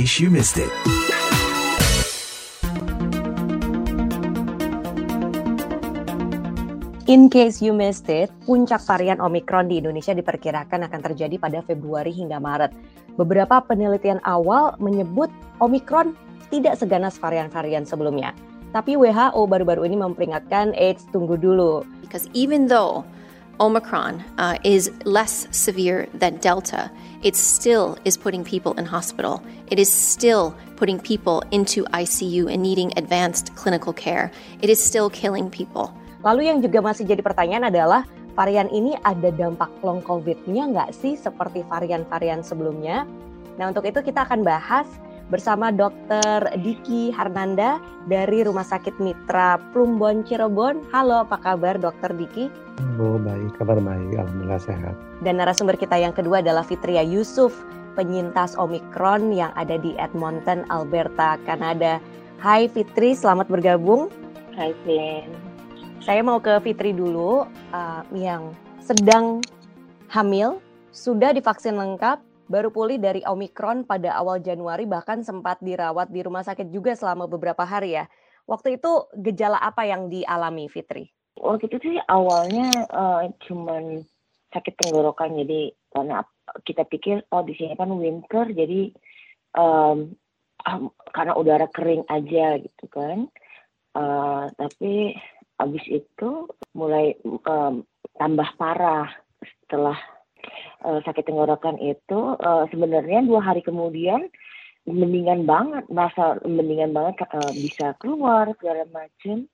case 0.00 0.16
you 0.16 0.32
missed 0.32 0.56
it. 0.56 0.72
In 7.04 7.28
case 7.28 7.60
you 7.60 7.76
missed 7.76 8.08
it, 8.08 8.32
puncak 8.48 8.80
varian 8.88 9.20
Omicron 9.20 9.68
di 9.68 9.76
Indonesia 9.76 10.16
diperkirakan 10.16 10.88
akan 10.88 11.00
terjadi 11.04 11.36
pada 11.36 11.60
Februari 11.60 12.16
hingga 12.16 12.40
Maret. 12.40 12.72
Beberapa 13.20 13.60
penelitian 13.60 14.24
awal 14.24 14.72
menyebut 14.80 15.28
Omicron 15.60 16.16
tidak 16.48 16.80
seganas 16.80 17.20
varian-varian 17.20 17.84
sebelumnya. 17.84 18.32
Tapi 18.72 18.96
WHO 18.96 19.44
baru-baru 19.44 19.84
ini 19.84 20.00
memperingatkan, 20.00 20.72
AIDS 20.80 21.04
tunggu 21.12 21.36
dulu. 21.36 21.84
Because 22.00 22.24
even 22.32 22.72
though 22.72 23.04
Omicron 23.60 24.24
uh, 24.40 24.56
is 24.64 24.90
less 25.04 25.44
severe 25.52 26.08
than 26.16 26.40
Delta, 26.40 26.90
it 27.22 27.36
still 27.36 28.00
is 28.08 28.16
putting 28.16 28.42
people 28.42 28.72
in 28.80 28.88
hospital. 28.88 29.44
It 29.68 29.78
is 29.78 29.92
still 29.92 30.56
putting 30.80 30.98
people 30.98 31.44
into 31.52 31.84
ICU 31.92 32.48
and 32.48 32.64
needing 32.64 32.96
advanced 32.96 33.54
clinical 33.54 33.92
care. 33.92 34.32
It 34.64 34.72
is 34.72 34.80
still 34.80 35.12
killing 35.12 35.52
people. 35.52 35.92
Lalu 36.24 36.48
yang 36.48 36.64
juga 36.64 36.80
masih 36.80 37.04
jadi 37.04 37.20
pertanyaan 37.20 37.68
adalah 37.68 38.08
varian 38.32 38.72
ini 38.72 38.96
ada 39.04 39.28
dampak 39.28 39.68
long 39.84 40.00
COVID-nya 40.00 40.72
nggak 40.72 40.90
sih 40.96 41.20
seperti 41.20 41.60
varian-varian 41.68 42.40
sebelumnya? 42.40 43.04
Nah 43.60 43.68
untuk 43.68 43.84
itu 43.84 44.00
kita 44.00 44.24
akan 44.24 44.40
bahas 44.40 44.88
bersama 45.30 45.70
Dr. 45.70 46.50
Diki 46.58 47.14
Harnanda 47.14 47.78
dari 48.10 48.42
Rumah 48.42 48.66
Sakit 48.66 48.98
Mitra 48.98 49.62
Plumbon 49.70 50.26
Cirebon. 50.26 50.82
Halo, 50.90 51.24
apa 51.24 51.38
kabar 51.38 51.78
Dr. 51.78 52.12
Diki? 52.18 52.50
Halo, 52.82 53.16
baik, 53.22 53.54
kabar 53.56 53.78
baik, 53.78 54.18
alhamdulillah 54.18 54.60
sehat. 54.60 54.94
Dan 55.22 55.38
narasumber 55.38 55.78
kita 55.78 55.96
yang 55.96 56.12
kedua 56.12 56.42
adalah 56.42 56.66
Fitria 56.66 57.06
Yusuf, 57.06 57.54
penyintas 57.94 58.58
Omikron 58.58 59.30
yang 59.30 59.54
ada 59.54 59.78
di 59.78 59.94
Edmonton, 59.96 60.66
Alberta, 60.68 61.38
Kanada. 61.46 62.02
Hai 62.42 62.66
Fitri, 62.66 63.14
selamat 63.14 63.46
bergabung. 63.46 64.10
Hai 64.58 64.74
Vin. 64.82 65.30
Saya 66.02 66.26
mau 66.26 66.42
ke 66.42 66.58
Fitri 66.64 66.90
dulu 66.90 67.46
uh, 67.70 68.02
yang 68.10 68.50
sedang 68.82 69.44
hamil, 70.10 70.58
sudah 70.90 71.30
divaksin 71.30 71.76
lengkap, 71.78 72.18
baru 72.50 72.74
pulih 72.74 72.98
dari 72.98 73.22
Omikron 73.22 73.86
pada 73.86 74.18
awal 74.18 74.42
Januari 74.42 74.82
bahkan 74.82 75.22
sempat 75.22 75.62
dirawat 75.62 76.10
di 76.10 76.26
rumah 76.26 76.42
sakit 76.42 76.74
juga 76.74 76.98
selama 76.98 77.30
beberapa 77.30 77.62
hari 77.62 77.94
ya. 77.94 78.10
Waktu 78.50 78.82
itu 78.82 79.06
gejala 79.22 79.62
apa 79.62 79.86
yang 79.86 80.10
dialami 80.10 80.66
Fitri? 80.66 81.06
Waktu 81.38 81.70
itu 81.70 81.78
sih 81.78 81.96
awalnya 82.10 82.66
uh, 82.90 83.30
cuman 83.46 84.02
sakit 84.50 84.74
tenggorokan 84.82 85.38
jadi 85.38 85.70
karena 85.94 86.26
kita 86.66 86.82
pikir 86.90 87.22
oh 87.30 87.46
di 87.46 87.54
sini 87.54 87.78
kan 87.78 87.94
winter 87.94 88.50
jadi 88.50 88.90
um, 89.54 90.10
karena 91.14 91.38
udara 91.38 91.70
kering 91.70 92.02
aja 92.10 92.58
gitu 92.58 92.84
kan. 92.90 93.30
Uh, 93.94 94.50
tapi 94.58 95.14
habis 95.54 95.86
itu 95.86 96.50
mulai 96.74 97.14
um, 97.46 97.86
tambah 98.18 98.48
parah 98.58 99.06
setelah 99.38 99.98
uh, 100.84 101.00
sakit 101.04 101.26
tenggorokan 101.26 101.76
itu 101.80 102.36
uh, 102.38 102.64
sebenarnya 102.70 103.24
dua 103.24 103.40
hari 103.42 103.60
kemudian 103.60 104.28
mendingan 104.88 105.44
banget 105.44 105.84
merasa 105.92 106.40
mendingan 106.42 106.96
banget 106.96 107.22
uh, 107.30 107.52
bisa 107.52 107.92
keluar 108.00 108.50
segala 108.58 108.88
macam 108.90 109.46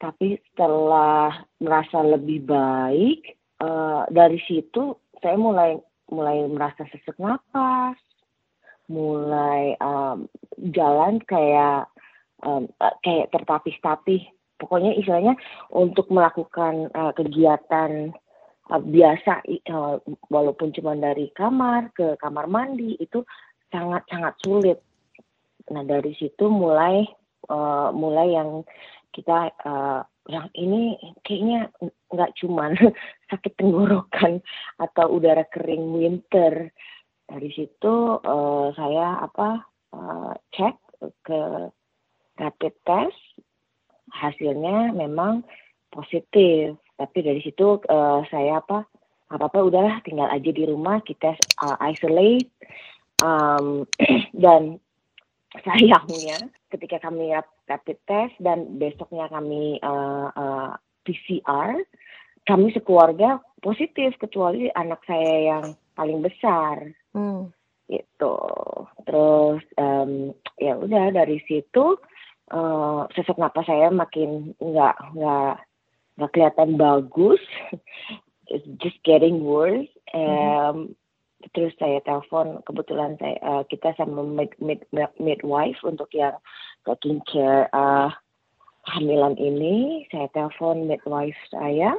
tapi 0.00 0.40
setelah 0.52 1.44
merasa 1.60 2.00
lebih 2.04 2.44
baik 2.44 3.36
uh, 3.60 4.08
dari 4.08 4.40
situ 4.44 4.96
saya 5.20 5.36
mulai 5.36 5.76
mulai 6.10 6.44
merasa 6.48 6.84
sesak 6.88 7.16
napas 7.20 7.96
mulai 8.90 9.78
um, 9.78 10.26
jalan 10.74 11.22
kayak 11.22 11.86
um, 12.42 12.66
kayak 13.06 13.30
tertapis-tapis. 13.30 14.26
Pokoknya 14.60 14.92
istilahnya 14.92 15.38
untuk 15.72 16.12
melakukan 16.12 16.92
uh, 16.92 17.16
kegiatan 17.16 18.12
biasa 18.78 19.42
uh, 19.74 19.98
walaupun 20.30 20.70
cuma 20.70 20.94
dari 20.94 21.34
kamar 21.34 21.90
ke 21.90 22.14
kamar 22.22 22.46
mandi 22.46 22.94
itu 23.02 23.26
sangat 23.74 24.06
sangat 24.06 24.38
sulit. 24.46 24.78
Nah 25.74 25.82
dari 25.82 26.14
situ 26.14 26.46
mulai 26.46 27.02
uh, 27.50 27.90
mulai 27.90 28.38
yang 28.38 28.62
kita 29.10 29.50
uh, 29.66 30.06
yang 30.30 30.46
ini 30.54 30.94
kayaknya 31.26 31.74
nggak 32.14 32.34
cuma 32.38 32.70
sakit 33.30 33.58
tenggorokan 33.58 34.38
atau 34.78 35.06
udara 35.18 35.42
kering 35.50 35.90
winter. 35.90 36.70
Dari 37.26 37.50
situ 37.54 37.94
uh, 38.22 38.70
saya 38.74 39.26
apa 39.26 39.66
uh, 39.94 40.34
cek 40.54 40.76
ke 41.26 41.40
rapid 42.38 42.74
test 42.86 43.18
hasilnya 44.10 44.90
memang 44.94 45.46
positif 45.90 46.74
tapi 47.00 47.24
dari 47.24 47.40
situ 47.40 47.80
uh, 47.88 48.20
saya 48.28 48.60
apa 48.60 48.84
apa 49.32 49.44
apa 49.48 49.58
udahlah 49.64 50.04
tinggal 50.04 50.28
aja 50.28 50.50
di 50.52 50.68
rumah 50.68 51.00
kita 51.00 51.32
uh, 51.64 51.76
isolate. 51.88 52.52
Um, 53.24 53.88
dan 54.44 54.76
sayangnya 55.64 56.52
ketika 56.68 57.00
kami 57.08 57.32
rapid 57.66 57.98
test 58.04 58.36
dan 58.36 58.76
besoknya 58.76 59.32
kami 59.32 59.80
uh, 59.80 60.28
uh, 60.28 60.76
PCR 61.08 61.80
kami 62.44 62.72
sekeluarga 62.72 63.40
positif 63.60 64.16
kecuali 64.20 64.68
anak 64.72 65.00
saya 65.08 65.56
yang 65.56 65.64
paling 65.96 66.20
besar. 66.20 66.92
Hmm. 67.10 67.50
itu 67.90 68.38
terus 69.02 69.66
um, 69.74 70.30
ya 70.62 70.78
udah 70.78 71.10
dari 71.10 71.42
situ 71.42 71.98
uh, 72.54 73.02
sesak 73.10 73.34
napas 73.34 73.66
saya 73.66 73.90
makin 73.90 74.54
nggak 74.62 74.94
nggak 75.18 75.54
nggak 76.20 76.36
kelihatan 76.36 76.76
bagus. 76.76 77.40
It's 78.52 78.66
just 78.82 79.00
getting 79.06 79.40
worse. 79.40 79.88
Um, 80.12 80.20
mm-hmm. 80.20 80.82
terus 81.56 81.72
saya 81.80 82.04
telepon 82.04 82.60
kebetulan 82.68 83.16
saya 83.16 83.40
uh, 83.40 83.62
kita 83.64 83.96
sama 83.96 84.20
mid, 84.26 84.52
mid, 84.60 84.84
midwife 85.16 85.80
untuk 85.86 86.12
yang 86.12 86.36
taking 86.84 87.24
care 87.24 87.72
uh, 87.72 88.12
hamilan 88.84 89.38
ini. 89.40 90.04
Saya 90.12 90.28
telepon 90.36 90.84
midwife 90.90 91.38
saya. 91.48 91.96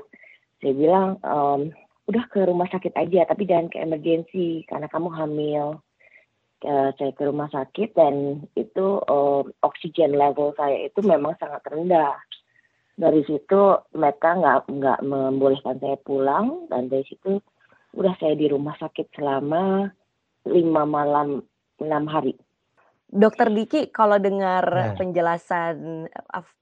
Saya 0.62 0.74
bilang 0.78 1.18
um, 1.26 1.74
udah 2.06 2.28
ke 2.30 2.46
rumah 2.46 2.70
sakit 2.70 2.94
aja 2.94 3.26
tapi 3.26 3.50
jangan 3.50 3.72
ke 3.72 3.82
emergency 3.82 4.68
karena 4.70 4.86
kamu 4.92 5.10
hamil. 5.10 5.82
Uh, 6.62 6.94
saya 7.02 7.10
ke 7.18 7.26
rumah 7.26 7.50
sakit 7.50 7.98
dan 7.98 8.46
itu 8.54 9.02
uh, 9.10 9.42
oksigen 9.66 10.14
level 10.14 10.54
saya 10.54 10.86
itu 10.86 11.02
memang 11.02 11.34
sangat 11.42 11.66
rendah. 11.66 12.14
Dari 12.96 13.22
situ 13.26 13.62
mereka 13.96 14.36
nggak 14.36 14.60
nggak 14.68 15.00
membolehkan 15.06 15.80
saya 15.80 15.98
pulang 16.02 16.68
dan 16.68 16.92
dari 16.92 17.08
situ 17.08 17.40
udah 17.96 18.14
saya 18.20 18.36
di 18.36 18.48
rumah 18.48 18.76
sakit 18.80 19.12
selama 19.16 19.90
lima 20.48 20.84
malam 20.88 21.44
enam 21.82 22.06
hari. 22.08 22.38
Dokter 23.12 23.52
Diki, 23.52 23.92
kalau 23.92 24.16
dengar 24.24 24.64
nah. 24.64 24.96
penjelasan 24.96 26.08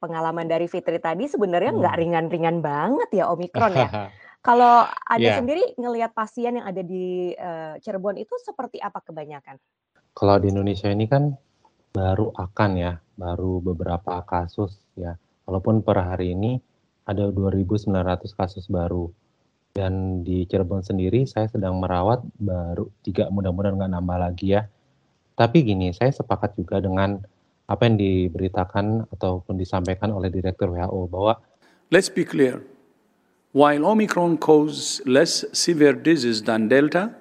pengalaman 0.01 0.49
dari 0.49 0.65
Fitri 0.65 0.97
tadi, 0.97 1.29
sebenarnya 1.29 1.77
nggak 1.77 1.93
hmm. 1.93 2.01
ringan-ringan 2.01 2.57
banget 2.65 3.21
ya 3.21 3.29
Omikron 3.29 3.77
ya. 3.77 4.09
kalau 4.47 4.89
ada 4.89 5.21
yeah. 5.21 5.37
sendiri 5.37 5.77
ngelihat 5.77 6.17
pasien 6.17 6.57
yang 6.57 6.65
ada 6.65 6.81
di 6.81 7.37
uh, 7.37 7.77
Cirebon 7.77 8.17
itu 8.17 8.33
seperti 8.41 8.81
apa 8.81 8.97
kebanyakan? 9.05 9.61
Kalau 10.17 10.41
di 10.41 10.49
Indonesia 10.49 10.89
ini 10.89 11.05
kan 11.05 11.37
baru 11.93 12.33
akan 12.33 12.71
ya, 12.81 12.97
baru 13.13 13.61
beberapa 13.61 14.25
kasus 14.25 14.73
ya. 14.97 15.21
Walaupun 15.49 15.81
per 15.81 15.97
hari 15.97 16.37
ini 16.37 16.61
ada 17.09 17.25
2.900 17.33 17.89
kasus 18.37 18.69
baru. 18.69 19.09
Dan 19.73 20.21
di 20.21 20.45
Cirebon 20.45 20.85
sendiri 20.85 21.25
saya 21.25 21.49
sedang 21.49 21.81
merawat 21.81 22.21
baru 22.37 22.85
tiga, 23.01 23.33
mudah-mudahan 23.33 23.81
nggak 23.81 23.93
nambah 23.97 24.17
lagi 24.21 24.53
ya. 24.53 24.69
Tapi 25.33 25.65
gini, 25.65 25.89
saya 25.89 26.13
sepakat 26.13 26.53
juga 26.53 26.77
dengan 26.77 27.17
apa 27.65 27.81
yang 27.89 27.97
diberitakan 27.97 29.09
ataupun 29.09 29.57
disampaikan 29.57 30.13
oleh 30.13 30.29
Direktur 30.29 30.69
WHO 30.69 31.09
bahwa 31.09 31.41
Let's 31.89 32.13
be 32.13 32.21
clear. 32.21 32.61
While 33.49 33.81
Omicron 33.81 34.37
causes 34.37 35.01
less 35.09 35.41
severe 35.49 35.97
disease 35.97 36.45
than 36.45 36.69
Delta, 36.69 37.17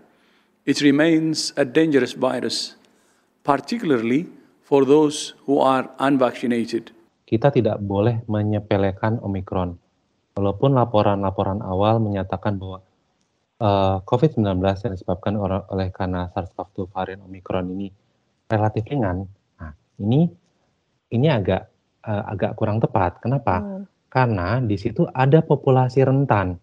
it 0.68 0.84
remains 0.84 1.56
a 1.56 1.64
dangerous 1.64 2.12
virus 2.12 2.76
particularly 3.48 4.28
for 4.60 4.84
those 4.84 5.32
who 5.48 5.56
are 5.56 5.88
unvaccinated. 5.96 6.92
Kita 7.28 7.52
tidak 7.52 7.76
boleh 7.84 8.24
menyepelekan 8.24 9.20
Omikron. 9.20 9.76
Walaupun 10.32 10.72
laporan-laporan 10.72 11.60
awal 11.60 12.00
menyatakan 12.00 12.56
bahwa 12.56 12.80
uh, 13.60 13.68
eh, 13.68 13.96
COVID-19 14.08 14.48
yang 14.64 14.92
disebabkan 14.96 15.36
oleh 15.36 15.92
karena 15.92 16.32
SARS-CoV-2 16.32 16.88
varian 16.88 17.20
Omikron 17.28 17.68
ini 17.68 17.92
relatif 18.48 18.88
ringan, 18.88 19.28
nah 19.60 19.76
ini 20.00 20.24
ini 21.12 21.28
agak 21.28 21.68
uh, 22.08 22.24
agak 22.32 22.56
kurang 22.56 22.80
tepat. 22.80 23.20
Kenapa? 23.20 23.60
Hmm. 23.60 23.84
Karena 24.08 24.64
di 24.64 24.80
situ 24.80 25.04
ada 25.12 25.44
populasi 25.44 26.00
rentan. 26.00 26.56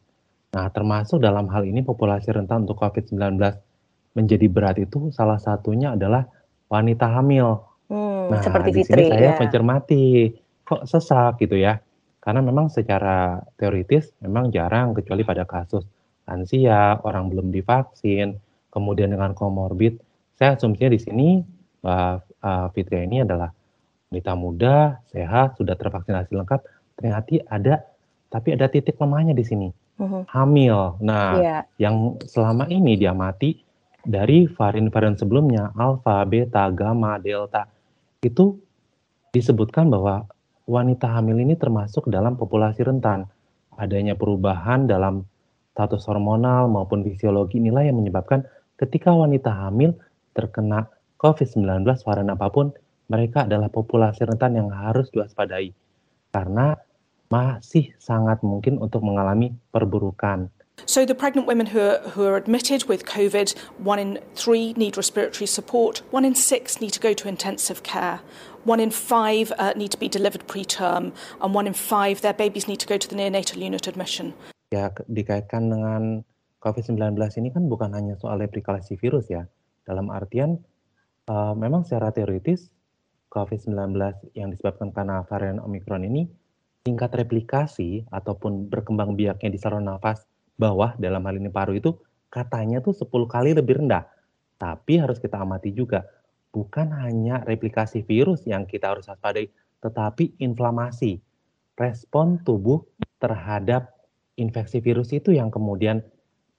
Nah, 0.56 0.66
termasuk 0.74 1.22
dalam 1.22 1.46
hal 1.54 1.68
ini 1.68 1.86
populasi 1.86 2.34
rentan 2.34 2.66
untuk 2.66 2.82
COVID-19 2.82 3.38
menjadi 4.18 4.48
berat 4.50 4.82
itu 4.82 5.14
salah 5.14 5.38
satunya 5.38 5.94
adalah 5.94 6.26
wanita 6.74 7.06
hamil. 7.12 7.62
Hmm, 7.86 8.34
Nah, 8.34 8.42
seperti 8.42 8.70
di 8.74 8.82
sini 8.82 9.06
Fitri, 9.06 9.14
saya 9.14 9.30
ya. 9.30 9.38
mencermati, 9.38 10.06
kok 10.66 10.90
sesak 10.90 11.40
gitu 11.40 11.56
ya. 11.56 11.80
Karena 12.20 12.42
memang 12.42 12.74
secara 12.74 13.38
teoritis 13.56 14.10
memang 14.20 14.50
jarang 14.50 14.98
kecuali 14.98 15.22
pada 15.22 15.46
kasus 15.46 15.86
lansia, 16.26 16.98
orang 17.06 17.30
belum 17.30 17.54
divaksin, 17.54 18.42
kemudian 18.74 19.14
dengan 19.14 19.38
komorbid. 19.38 20.02
Saya 20.36 20.58
asumsinya 20.58 20.92
di 20.92 21.00
sini 21.00 21.28
Mbak 21.86 22.42
uh, 22.42 22.68
Fitria 22.74 23.06
ini 23.06 23.22
adalah 23.22 23.54
wanita 24.10 24.34
muda, 24.34 24.78
sehat, 25.14 25.54
sudah 25.62 25.78
tervaksinasi 25.78 26.34
lengkap. 26.34 26.66
Ternyata 26.98 27.46
ada, 27.46 27.86
tapi 28.34 28.58
ada 28.58 28.66
titik 28.66 28.98
lemahnya 28.98 29.38
di 29.38 29.46
sini, 29.46 29.70
Mhm. 30.02 30.26
hamil. 30.34 30.98
Nah, 31.06 31.38
Iya. 31.38 31.58
yang 31.78 32.18
selama 32.26 32.66
ini 32.74 32.98
diamati 32.98 33.62
dari 34.02 34.50
varian-varian 34.50 35.14
sebelumnya, 35.14 35.70
alfa, 35.78 36.26
beta, 36.26 36.74
gamma, 36.74 37.22
delta, 37.22 37.70
itu 38.26 38.58
disebutkan 39.30 39.94
bahwa 39.94 40.26
wanita 40.66 41.10
hamil 41.14 41.38
ini 41.42 41.54
termasuk 41.58 42.10
dalam 42.10 42.38
populasi 42.38 42.82
rentan. 42.86 43.30
Adanya 43.78 44.18
perubahan 44.18 44.90
dalam 44.90 45.26
status 45.76 46.08
hormonal 46.10 46.72
maupun 46.72 47.04
fisiologi 47.04 47.60
inilah 47.60 47.86
yang 47.86 48.00
menyebabkan 48.00 48.48
ketika 48.80 49.12
wanita 49.12 49.52
hamil 49.52 49.94
terkena 50.36 50.88
COVID-19 51.20 51.88
varian 52.04 52.32
apa 52.34 52.48
pun, 52.52 52.76
mereka 53.08 53.46
adalah 53.46 53.70
populasi 53.70 54.26
rentan 54.26 54.58
yang 54.58 54.70
harus 54.74 55.08
diwaspadai. 55.14 55.72
Karena 56.34 56.76
masih 57.32 57.96
sangat 57.98 58.42
mungkin 58.46 58.78
untuk 58.78 59.02
mengalami 59.02 59.56
perburukan. 59.74 60.52
So, 60.86 61.04
the 61.04 61.16
pregnant 61.16 61.48
women 61.48 61.68
who 61.74 61.80
are, 61.80 62.00
who 62.14 62.24
are 62.24 62.36
admitted 62.36 62.86
with 62.86 63.06
COVID, 63.06 63.58
one 63.80 63.98
in 63.98 64.20
three 64.36 64.74
need 64.74 64.98
respiratory 64.98 65.48
support, 65.48 66.04
one 66.12 66.24
in 66.24 66.36
six 66.36 66.80
need 66.80 66.92
to 66.94 67.00
go 67.00 67.14
to 67.14 67.28
intensive 67.28 67.82
care, 67.82 68.22
one 68.64 68.80
in 68.80 68.92
five 68.92 69.52
uh, 69.58 69.74
need 69.76 69.92
to 69.92 70.00
be 70.00 70.08
delivered 70.08 70.48
preterm, 70.48 71.12
and 71.42 71.56
one 71.56 71.66
in 71.66 71.74
five, 71.74 72.22
their 72.22 72.38
babies 72.38 72.68
need 72.68 72.80
to 72.80 72.88
go 72.88 72.98
to 72.98 73.08
the 73.08 73.16
neonatal 73.16 73.58
unit 73.58 73.88
admission. 73.88 74.38
Ya, 74.70 74.94
dikaitkan 75.10 75.74
dengan 75.74 76.22
COVID-19 76.62 77.18
ini 77.42 77.50
kan 77.50 77.66
bukan 77.66 77.90
hanya 77.96 78.20
soal 78.22 78.38
replikasi 78.42 79.00
virus 79.02 79.26
ya. 79.32 79.50
Dalam 79.90 80.14
artian, 80.14 80.62
eh, 81.30 81.54
memang 81.58 81.82
secara 81.86 82.14
teoritis 82.14 82.70
COVID-19 83.34 83.96
yang 84.38 84.54
disebabkan 84.54 84.94
karena 84.94 85.26
varian 85.26 85.60
Omicron 85.60 86.06
ini 86.06 86.30
tingkat 86.86 87.10
replikasi 87.18 88.06
ataupun 88.14 88.70
berkembang 88.70 89.18
biaknya 89.18 89.50
di 89.50 89.58
saluran 89.58 89.90
nafas 89.90 90.24
bawah 90.56 90.96
dalam 91.00 91.24
hal 91.28 91.36
ini 91.38 91.52
paru 91.52 91.76
itu 91.76 91.96
katanya 92.32 92.84
tuh 92.84 92.96
10 92.96 93.28
kali 93.28 93.56
lebih 93.56 93.84
rendah. 93.84 94.08
Tapi 94.56 95.00
harus 95.00 95.20
kita 95.20 95.40
amati 95.40 95.76
juga, 95.76 96.08
bukan 96.56 96.96
hanya 97.04 97.44
replikasi 97.44 98.08
virus 98.08 98.48
yang 98.48 98.64
kita 98.64 98.96
harus 98.96 99.08
waspadai, 99.12 99.52
tetapi 99.84 100.40
inflamasi. 100.40 101.20
Respon 101.76 102.40
tubuh 102.48 102.80
terhadap 103.20 103.92
infeksi 104.40 104.80
virus 104.80 105.12
itu 105.12 105.36
yang 105.36 105.52
kemudian 105.52 106.00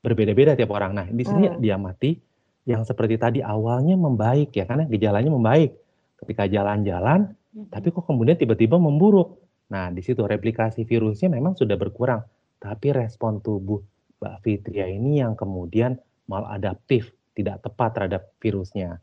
berbeda-beda 0.04 0.52
tiap 0.52 0.76
orang. 0.76 0.92
Nah, 0.92 1.08
di 1.08 1.24
sini 1.24 1.48
Hmm. 1.48 1.56
diamati 1.56 2.20
yang 2.68 2.84
seperti 2.84 3.16
tadi 3.16 3.40
awalnya 3.40 3.96
membaik 3.96 4.52
ya, 4.52 4.68
karena 4.68 4.84
gejalanya 4.84 5.32
membaik. 5.32 5.72
Ketika 6.20 6.44
jalan-jalan, 6.48 7.32
tapi 7.72 7.88
kok 7.92 8.04
kemudian 8.04 8.36
tiba-tiba 8.36 8.76
memburuk. 8.76 9.40
Nah, 9.72 9.88
di 9.88 10.04
situ 10.04 10.20
replikasi 10.20 10.84
virusnya 10.84 11.32
memang 11.32 11.56
sudah 11.56 11.74
berkurang, 11.80 12.22
tapi 12.58 12.92
respon 12.92 13.40
tubuh 13.40 13.82
Mbak 14.20 14.36
Fitria 14.42 14.88
ini 14.88 15.20
yang 15.20 15.36
kemudian 15.36 16.00
maladaptif, 16.26 17.12
tidak 17.36 17.62
tepat 17.62 17.90
terhadap 17.94 18.22
virusnya. 18.40 18.98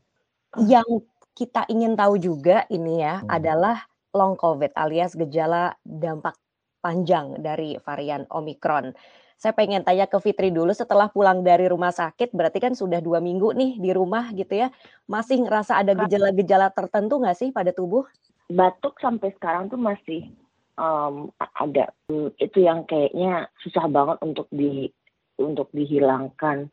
Yang 0.57 1.05
kita 1.33 1.65
ingin 1.69 1.97
tahu 1.97 2.17
juga 2.17 2.65
ini 2.69 3.01
ya 3.01 3.21
Hmm. 3.21 3.29
adalah 3.29 3.85
long 4.13 4.37
COVID 4.37 4.73
alias 4.77 5.17
gejala 5.17 5.73
dampak 5.81 6.37
panjang 6.81 7.41
dari 7.41 7.77
varian 7.81 8.25
Omicron. 8.29 8.93
Saya 9.37 9.51
pengen 9.57 9.83
tanya 9.83 10.07
ke 10.07 10.17
Fitri 10.23 10.53
dulu 10.53 10.71
setelah 10.71 11.09
pulang 11.09 11.43
dari 11.43 11.67
rumah 11.67 11.91
sakit, 11.91 12.31
berarti 12.31 12.63
kan 12.63 12.73
sudah 12.77 13.03
dua 13.03 13.19
minggu 13.19 13.51
nih 13.51 13.75
di 13.81 13.91
rumah 13.91 14.31
gitu 14.31 14.55
ya. 14.55 14.71
Masih 15.09 15.43
ngerasa 15.43 15.83
ada 15.83 15.91
gejala-gejala 15.97 16.71
tertentu 16.71 17.19
nggak 17.19 17.37
sih 17.37 17.49
pada 17.51 17.75
tubuh? 17.75 18.07
batuk 18.51 18.99
sampai 18.99 19.31
sekarang 19.33 19.71
tuh 19.71 19.79
masih 19.79 20.29
um, 20.77 21.29
ada. 21.37 21.93
Itu 22.37 22.57
yang 22.61 22.85
kayaknya 22.89 23.49
susah 23.61 23.85
banget 23.89 24.17
untuk 24.21 24.47
di 24.53 24.89
untuk 25.37 25.69
dihilangkan. 25.73 26.69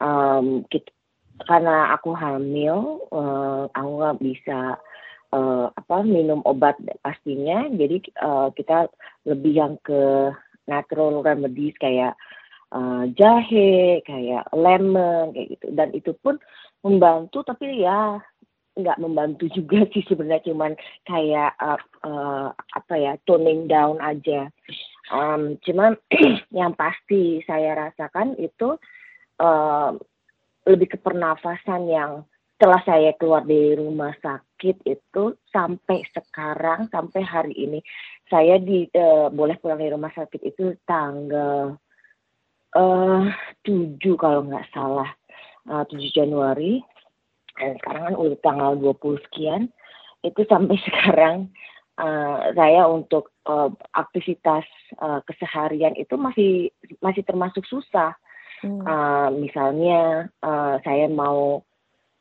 Um, 0.00 0.64
kit- 0.72 0.94
karena 1.48 1.96
aku 1.96 2.12
hamil 2.12 3.00
eh, 3.08 3.62
aku 3.72 3.90
nggak 3.96 4.18
bisa 4.20 4.76
eh, 5.32 5.66
apa 5.72 5.96
minum 6.04 6.44
obat 6.44 6.76
pastinya. 7.00 7.64
Jadi 7.72 7.96
eh, 8.12 8.48
kita 8.56 8.90
lebih 9.24 9.52
yang 9.56 9.74
ke 9.80 10.32
natural 10.68 11.24
remedies 11.24 11.76
kayak 11.80 12.16
eh, 12.74 13.04
jahe 13.16 14.04
kayak 14.04 14.44
lemon 14.52 15.32
kayak 15.32 15.48
gitu. 15.56 15.66
Dan 15.72 15.88
itu 15.96 16.12
pun 16.20 16.36
membantu 16.84 17.44
tapi 17.44 17.84
ya 17.84 18.20
nggak 18.82 19.00
membantu 19.00 19.46
juga 19.52 19.84
sih 19.92 20.04
sebenarnya 20.06 20.52
cuman 20.52 20.72
kayak 21.06 21.54
uh, 21.60 21.80
uh, 22.04 22.48
apa 22.54 22.94
ya 22.96 23.12
toning 23.24 23.68
down 23.70 24.00
aja. 24.02 24.48
Um, 25.10 25.58
cuman 25.66 25.98
yang 26.58 26.74
pasti 26.78 27.42
saya 27.44 27.88
rasakan 27.88 28.38
itu 28.38 28.78
uh, 29.42 29.90
lebih 30.68 30.94
ke 30.94 30.98
pernafasan 31.00 31.88
yang 31.90 32.22
setelah 32.60 32.84
saya 32.84 33.16
keluar 33.16 33.40
dari 33.48 33.72
rumah 33.72 34.12
sakit 34.20 34.84
itu 34.84 35.32
sampai 35.48 36.04
sekarang 36.12 36.92
sampai 36.92 37.24
hari 37.24 37.56
ini 37.56 37.80
saya 38.28 38.60
di 38.60 38.84
uh, 38.92 39.32
boleh 39.32 39.56
pulang 39.56 39.80
dari 39.80 39.96
rumah 39.96 40.12
sakit 40.12 40.44
itu 40.44 40.76
tanggal 40.84 41.80
uh, 42.76 43.24
7 43.64 43.96
kalau 44.20 44.44
nggak 44.44 44.68
salah 44.76 45.08
uh, 45.72 45.88
7 45.88 46.04
Januari 46.12 46.84
dan 47.60 47.76
sekarang 47.78 48.02
kan 48.10 48.16
udah 48.16 48.38
tanggal 48.40 48.72
20 48.80 49.24
sekian. 49.28 49.68
Itu 50.24 50.48
sampai 50.48 50.80
sekarang 50.88 51.52
uh, 52.00 52.50
saya 52.56 52.88
untuk 52.88 53.36
uh, 53.44 53.68
aktivitas 53.92 54.64
uh, 54.98 55.20
keseharian 55.28 55.94
itu 56.00 56.16
masih 56.16 56.72
masih 57.04 57.22
termasuk 57.28 57.62
susah. 57.68 58.16
Hmm. 58.64 58.84
Uh, 58.84 59.28
misalnya 59.40 60.28
uh, 60.44 60.80
saya 60.84 61.08
mau 61.08 61.64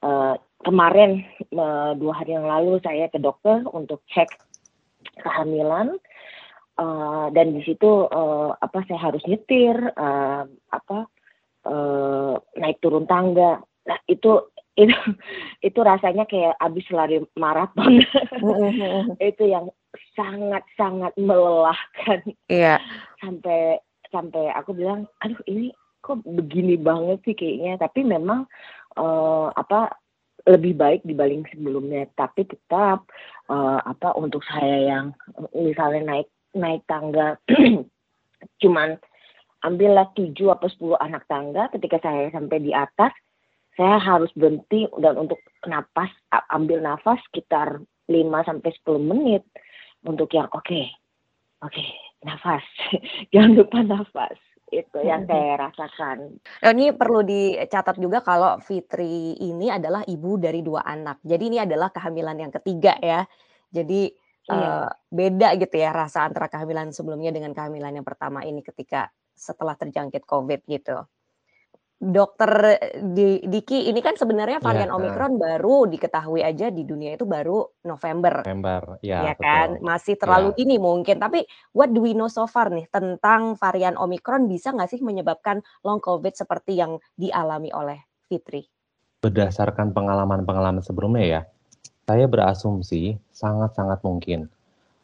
uh, 0.04 0.36
kemarin 0.64 1.24
uh, 1.56 1.96
dua 1.96 2.14
hari 2.24 2.36
yang 2.36 2.48
lalu 2.48 2.80
saya 2.84 3.08
ke 3.12 3.20
dokter 3.20 3.64
untuk 3.72 4.04
cek 4.12 4.28
kehamilan. 5.24 5.96
Uh, 6.80 7.28
dan 7.36 7.52
di 7.52 7.60
situ 7.68 8.08
uh, 8.08 8.56
apa 8.56 8.88
saya 8.88 9.12
harus 9.12 9.20
nyetir 9.28 9.76
uh, 10.00 10.48
apa 10.72 11.12
uh, 11.68 12.40
naik 12.56 12.80
turun 12.80 13.04
tangga. 13.04 13.60
Nah 13.84 14.00
itu 14.08 14.48
itu 14.80 14.96
itu 15.60 15.80
rasanya 15.84 16.24
kayak 16.24 16.56
abis 16.64 16.88
lari 16.96 17.20
maraton 17.36 18.00
Mm-mm. 18.40 19.20
itu 19.20 19.44
yang 19.44 19.68
sangat 20.16 20.64
sangat 20.80 21.12
melelahkan 21.20 22.24
Iya. 22.48 22.80
sampai 23.20 23.84
sampai 24.10 24.50
aku 24.56 24.74
bilang 24.74 25.06
aduh 25.22 25.38
ini 25.46 25.76
kok 26.00 26.24
begini 26.24 26.80
banget 26.80 27.20
sih 27.28 27.36
kayaknya 27.36 27.78
tapi 27.82 28.08
memang 28.08 28.48
eh, 28.96 29.48
apa 29.52 29.94
lebih 30.48 30.80
baik 30.80 31.02
dibanding 31.04 31.44
sebelumnya 31.52 32.08
tapi 32.16 32.48
tetap 32.48 33.04
eh, 33.52 33.80
apa 33.84 34.16
untuk 34.16 34.42
saya 34.48 34.78
yang 34.88 35.06
misalnya 35.52 36.02
naik 36.08 36.28
naik 36.56 36.82
tangga 36.90 37.36
cuman 38.64 38.96
ambillah 39.62 40.08
tujuh 40.16 40.56
atau 40.56 40.72
sepuluh 40.72 40.98
anak 41.04 41.28
tangga 41.28 41.68
ketika 41.76 42.00
saya 42.00 42.32
sampai 42.32 42.64
di 42.64 42.72
atas 42.72 43.12
saya 43.80 43.96
harus 44.04 44.28
berhenti 44.36 44.92
dan 45.00 45.16
untuk 45.16 45.40
napas 45.64 46.12
ambil 46.52 46.84
nafas 46.84 47.24
sekitar 47.32 47.80
5 48.12 48.12
sampai 48.44 48.70
10 48.84 49.00
menit 49.00 49.48
untuk 50.04 50.28
yang 50.36 50.52
oke 50.52 50.84
oke 51.64 51.86
nafas 52.28 52.66
jangan 53.32 53.56
lupa 53.56 53.80
nafas 53.80 54.36
itu 54.70 55.00
yang 55.02 55.26
saya 55.26 55.58
rasakan 55.58 56.38
Nah, 56.62 56.72
ini 56.76 56.94
perlu 56.94 57.26
dicatat 57.26 57.98
juga 57.98 58.22
kalau 58.22 58.62
Fitri 58.62 59.34
ini 59.40 59.72
adalah 59.74 60.06
ibu 60.06 60.38
dari 60.38 60.62
dua 60.62 60.86
anak. 60.86 61.26
Jadi 61.26 61.44
ini 61.50 61.58
adalah 61.58 61.90
kehamilan 61.90 62.38
yang 62.38 62.54
ketiga 62.54 62.94
ya. 63.02 63.26
Jadi 63.74 64.14
Iya. 64.50 64.58
eh, 64.58 64.90
beda 65.14 65.48
gitu 65.62 65.76
ya 65.78 65.94
rasa 65.94 66.26
antara 66.26 66.50
kehamilan 66.50 66.90
sebelumnya 66.90 67.30
dengan 67.30 67.54
kehamilan 67.54 68.02
yang 68.02 68.08
pertama 68.08 68.42
ini 68.42 68.66
ketika 68.66 69.14
setelah 69.38 69.78
terjangkit 69.78 70.26
COVID 70.26 70.66
gitu. 70.66 71.06
Dokter 72.00 72.80
Di- 73.12 73.44
Diki, 73.44 73.92
ini 73.92 74.00
kan 74.00 74.16
sebenarnya 74.16 74.64
varian 74.64 74.88
Iya, 74.88 74.96
Omicron 74.96 75.36
baru 75.36 75.84
diketahui 75.92 76.40
aja 76.40 76.72
di 76.72 76.88
dunia 76.88 77.20
itu 77.20 77.28
baru 77.28 77.68
November. 77.84 78.48
November, 78.48 79.04
ya, 79.04 79.30
ya 79.30 79.34
betul. 79.36 79.44
kan 79.44 79.70
masih 79.84 80.16
terlalu 80.16 80.56
Iya. 80.56 80.64
ini 80.64 80.76
mungkin 80.80 81.20
tapi 81.20 81.44
what 81.76 81.92
do 81.92 82.00
we 82.00 82.16
know 82.16 82.32
so 82.32 82.48
far 82.48 82.72
nih 82.72 82.88
tentang 82.88 83.60
varian 83.60 84.00
Omicron 84.00 84.48
bisa 84.48 84.72
nggak 84.72 84.96
sih 84.96 85.04
menyebabkan 85.04 85.60
long 85.84 86.00
COVID 86.00 86.32
seperti 86.32 86.80
yang 86.80 87.04
dialami 87.20 87.70
oleh 87.76 88.00
Fitri? 88.32 88.64
berdasarkan 89.20 89.92
pengalaman-pengalaman 89.92 90.80
sebelumnya 90.80 91.24
ya, 91.28 91.42
saya 92.08 92.26
berasumsi 92.26 93.20
sangat-sangat 93.36 94.00
mungkin. 94.02 94.48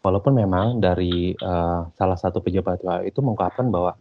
Walaupun 0.02 0.38
memang 0.38 0.80
dari 0.80 1.34
uh, 1.36 1.90
salah 1.98 2.16
satu 2.16 2.40
pejabat 2.40 2.80
WHO 2.86 3.10
itu 3.10 3.20
mengungkapkan 3.26 3.68
bahwa 3.74 3.98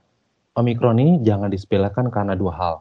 Omikron 0.54 1.02
ini 1.02 1.18
jangan 1.18 1.50
disepelekan 1.50 2.14
karena 2.14 2.38
dua 2.38 2.54
hal. 2.54 2.76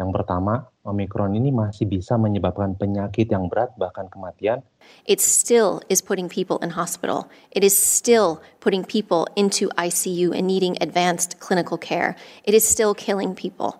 Yang 0.00 0.16
pertama, 0.16 0.64
Omikron 0.80 1.36
ini 1.36 1.52
masih 1.52 1.84
bisa 1.84 2.16
menyebabkan 2.16 2.72
penyakit 2.72 3.28
yang 3.28 3.52
berat 3.52 3.76
bahkan 3.76 4.08
kematian. 4.08 4.64
It 5.04 5.20
still 5.20 5.84
is 5.92 6.00
putting 6.00 6.32
people 6.32 6.56
in 6.64 6.72
hospital. 6.72 7.28
It 7.52 7.60
is 7.60 7.76
still 7.76 8.40
putting 8.64 8.80
people 8.80 9.28
into 9.36 9.68
ICU 9.76 10.32
and 10.32 10.48
needing 10.48 10.80
advanced 10.80 11.36
clinical 11.36 11.76
care. 11.76 12.16
It 12.48 12.56
is 12.56 12.64
still 12.64 12.96
killing 12.96 13.36
people. 13.36 13.76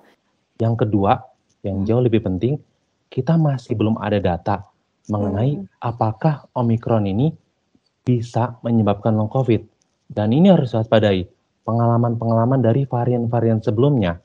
Yang 0.60 0.84
kedua, 0.84 1.24
yang 1.64 1.88
jauh 1.88 2.04
lebih 2.04 2.20
penting, 2.28 2.60
kita 3.08 3.40
masih 3.40 3.80
belum 3.80 3.96
ada 3.96 4.20
data 4.20 4.68
mengenai 5.08 5.56
hmm. 5.56 5.80
apakah 5.80 6.52
Omikron 6.52 7.08
ini 7.08 7.32
bisa 8.04 8.60
menyebabkan 8.60 9.16
long 9.16 9.32
COVID. 9.32 9.64
Dan 10.12 10.36
ini 10.36 10.52
harus 10.52 10.76
waspadai 10.76 11.37
pengalaman-pengalaman 11.68 12.64
dari 12.64 12.88
varian-varian 12.88 13.60
sebelumnya 13.60 14.24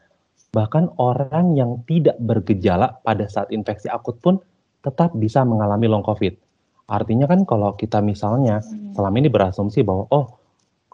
Bahkan 0.54 1.02
orang 1.02 1.58
yang 1.58 1.82
tidak 1.90 2.14
bergejala 2.22 3.02
pada 3.02 3.26
saat 3.26 3.50
infeksi 3.50 3.90
akut 3.90 4.22
pun 4.22 4.38
tetap 4.86 5.10
bisa 5.18 5.42
mengalami 5.42 5.90
long 5.90 6.06
COVID. 6.06 6.38
Artinya 6.86 7.26
kan 7.26 7.42
kalau 7.50 7.74
kita 7.74 8.06
misalnya 8.06 8.62
hmm. 8.62 8.94
selama 8.94 9.16
ini 9.18 9.30
berasumsi 9.34 9.82
bahwa 9.82 10.06
oh 10.14 10.38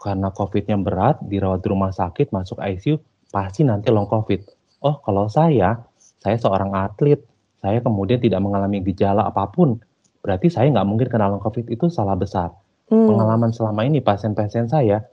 karena 0.00 0.32
COVID-nya 0.32 0.80
berat 0.80 1.20
dirawat 1.28 1.60
di 1.60 1.68
rumah 1.68 1.92
sakit 1.92 2.32
masuk 2.32 2.56
ICU 2.56 2.96
pasti 3.28 3.68
nanti 3.68 3.92
long 3.92 4.08
COVID. 4.08 4.48
Oh 4.80 4.96
kalau 5.04 5.28
saya, 5.28 5.76
saya 6.00 6.40
seorang 6.40 6.72
atlet, 6.72 7.20
saya 7.60 7.84
kemudian 7.84 8.16
tidak 8.16 8.40
mengalami 8.40 8.80
gejala 8.80 9.28
apa 9.28 9.44
pun, 9.52 9.76
berarti 10.24 10.48
saya 10.48 10.72
nggak 10.72 10.88
mungkin 10.88 11.08
kena 11.12 11.28
long 11.28 11.44
COVID 11.44 11.68
itu 11.68 11.92
salah 11.92 12.16
besar. 12.16 12.48
Hmm. 12.88 13.12
Pengalaman 13.12 13.52
selama 13.52 13.84
ini 13.84 14.00
pasien-pasien 14.00 14.72
saya 14.72 15.04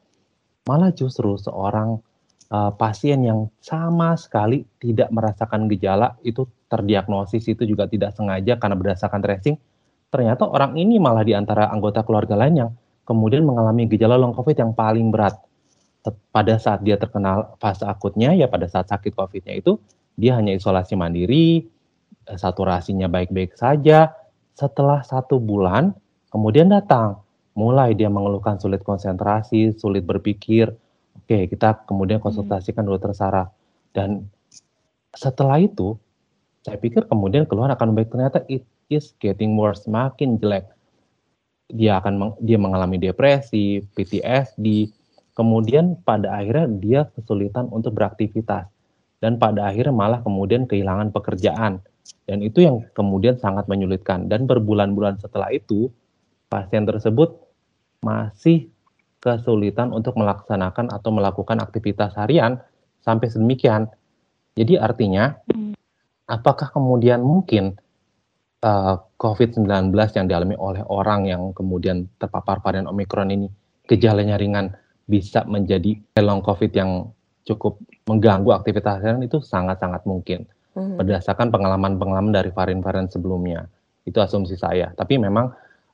malah 0.67 0.91
justru 0.91 1.39
seorang 1.39 1.97
uh, 2.51 2.71
pasien 2.75 3.23
yang 3.23 3.47
sama 3.63 4.19
sekali 4.19 4.67
tidak 4.83 5.09
merasakan 5.09 5.71
gejala 5.71 6.19
itu 6.21 6.43
terdiagnosis 6.67 7.47
itu 7.47 7.63
juga 7.63 7.87
tidak 7.87 8.13
sengaja 8.13 8.59
karena 8.59 8.75
berdasarkan 8.75 9.23
tracing 9.23 9.55
ternyata 10.11 10.43
orang 10.43 10.75
ini 10.75 10.99
malah 10.99 11.23
di 11.23 11.31
antara 11.31 11.71
anggota 11.71 12.03
keluarga 12.03 12.35
lain 12.35 12.55
yang 12.67 12.71
kemudian 13.07 13.47
mengalami 13.47 13.87
gejala 13.87 14.19
long 14.19 14.35
covid 14.35 14.59
yang 14.59 14.75
paling 14.75 15.07
berat. 15.09 15.39
Pada 16.31 16.55
saat 16.59 16.83
dia 16.83 16.99
terkenal 16.99 17.55
fase 17.59 17.83
akutnya 17.83 18.35
ya 18.35 18.47
pada 18.47 18.67
saat 18.67 18.87
sakit 18.87 19.11
covidnya 19.11 19.59
itu 19.59 19.75
dia 20.15 20.39
hanya 20.39 20.55
isolasi 20.55 20.95
mandiri 20.95 21.67
eh, 22.27 22.37
saturasinya 22.37 23.07
baik-baik 23.07 23.55
saja. 23.55 24.11
Setelah 24.55 25.03
satu 25.03 25.39
bulan 25.39 25.91
kemudian 26.31 26.71
datang 26.71 27.23
mulai 27.57 27.97
dia 27.97 28.05
mengeluhkan 28.07 28.61
sulit 28.61 28.85
konsentrasi 28.85 29.73
sulit 29.73 30.05
berpikir. 30.05 30.69
Oke, 31.17 31.49
kita 31.49 31.81
kemudian 31.89 32.21
hmm. 32.21 32.29
konsultasikan 32.29 32.85
dokter 32.85 33.11
saraf 33.17 33.49
dan 33.97 34.29
setelah 35.17 35.57
itu 35.57 35.97
saya 36.61 36.77
pikir 36.77 37.09
kemudian 37.09 37.49
keluar 37.49 37.73
akan 37.73 37.97
baik 37.97 38.13
ternyata 38.13 38.45
it 38.45 38.61
is 38.93 39.17
getting 39.17 39.57
worse, 39.57 39.89
makin 39.89 40.37
jelek. 40.37 40.69
Dia 41.73 41.99
akan 41.99 42.37
dia 42.45 42.61
mengalami 42.61 43.01
depresi, 43.01 43.83
PTSD, 43.97 44.93
kemudian 45.33 45.99
pada 46.05 46.37
akhirnya 46.37 46.67
dia 46.77 47.01
kesulitan 47.11 47.67
untuk 47.73 47.97
beraktivitas. 47.97 48.69
Dan 49.17 49.41
pada 49.41 49.65
akhirnya 49.65 49.95
malah 49.95 50.19
kemudian 50.21 50.69
kehilangan 50.69 51.09
pekerjaan. 51.09 51.81
Dan 52.29 52.45
itu 52.45 52.61
yang 52.61 52.85
kemudian 52.93 53.41
sangat 53.41 53.65
menyulitkan. 53.65 54.29
Dan 54.29 54.45
berbulan-bulan 54.45 55.17
setelah 55.19 55.49
itu 55.49 55.89
pasien 56.47 56.85
tersebut 56.85 57.46
masih 58.01 58.69
kesulitan 59.17 59.91
untuk 59.91 60.15
melaksanakan 60.15 60.93
atau 60.93 61.09
melakukan 61.09 61.57
aktivitas 61.59 62.13
harian 62.15 62.61
sampai 63.01 63.27
sedemikian. 63.27 63.89
Jadi 64.57 64.77
artinya, 64.77 65.37
hmm. 65.49 65.73
apakah 66.29 66.69
kemudian 66.73 67.21
mungkin 67.21 67.77
uh, 68.61 68.95
COVID-19 69.17 69.93
yang 69.93 70.25
dialami 70.29 70.55
oleh 70.57 70.83
orang 70.85 71.29
yang 71.29 71.41
kemudian 71.53 72.09
terpapar 72.17 72.61
varian 72.61 72.89
Omikron 72.89 73.33
ini 73.33 73.47
gejalanya 73.85 74.37
ringan 74.37 74.73
bisa 75.07 75.47
menjadi 75.47 75.97
long 76.19 76.43
COVID 76.43 76.71
yang 76.75 77.09
cukup 77.47 77.79
mengganggu 78.11 78.51
aktivitas 78.51 78.99
harian 78.99 79.23
itu 79.23 79.39
sangat-sangat 79.39 80.03
mungkin 80.03 80.43
hmm. 80.75 80.99
berdasarkan 80.99 81.47
pengalaman-pengalaman 81.47 82.35
dari 82.35 82.51
varian-varian 82.51 83.07
sebelumnya. 83.07 83.65
Itu 84.03 84.19
asumsi 84.23 84.55
saya. 84.55 84.91
Tapi 84.95 85.19
memang 85.19 85.51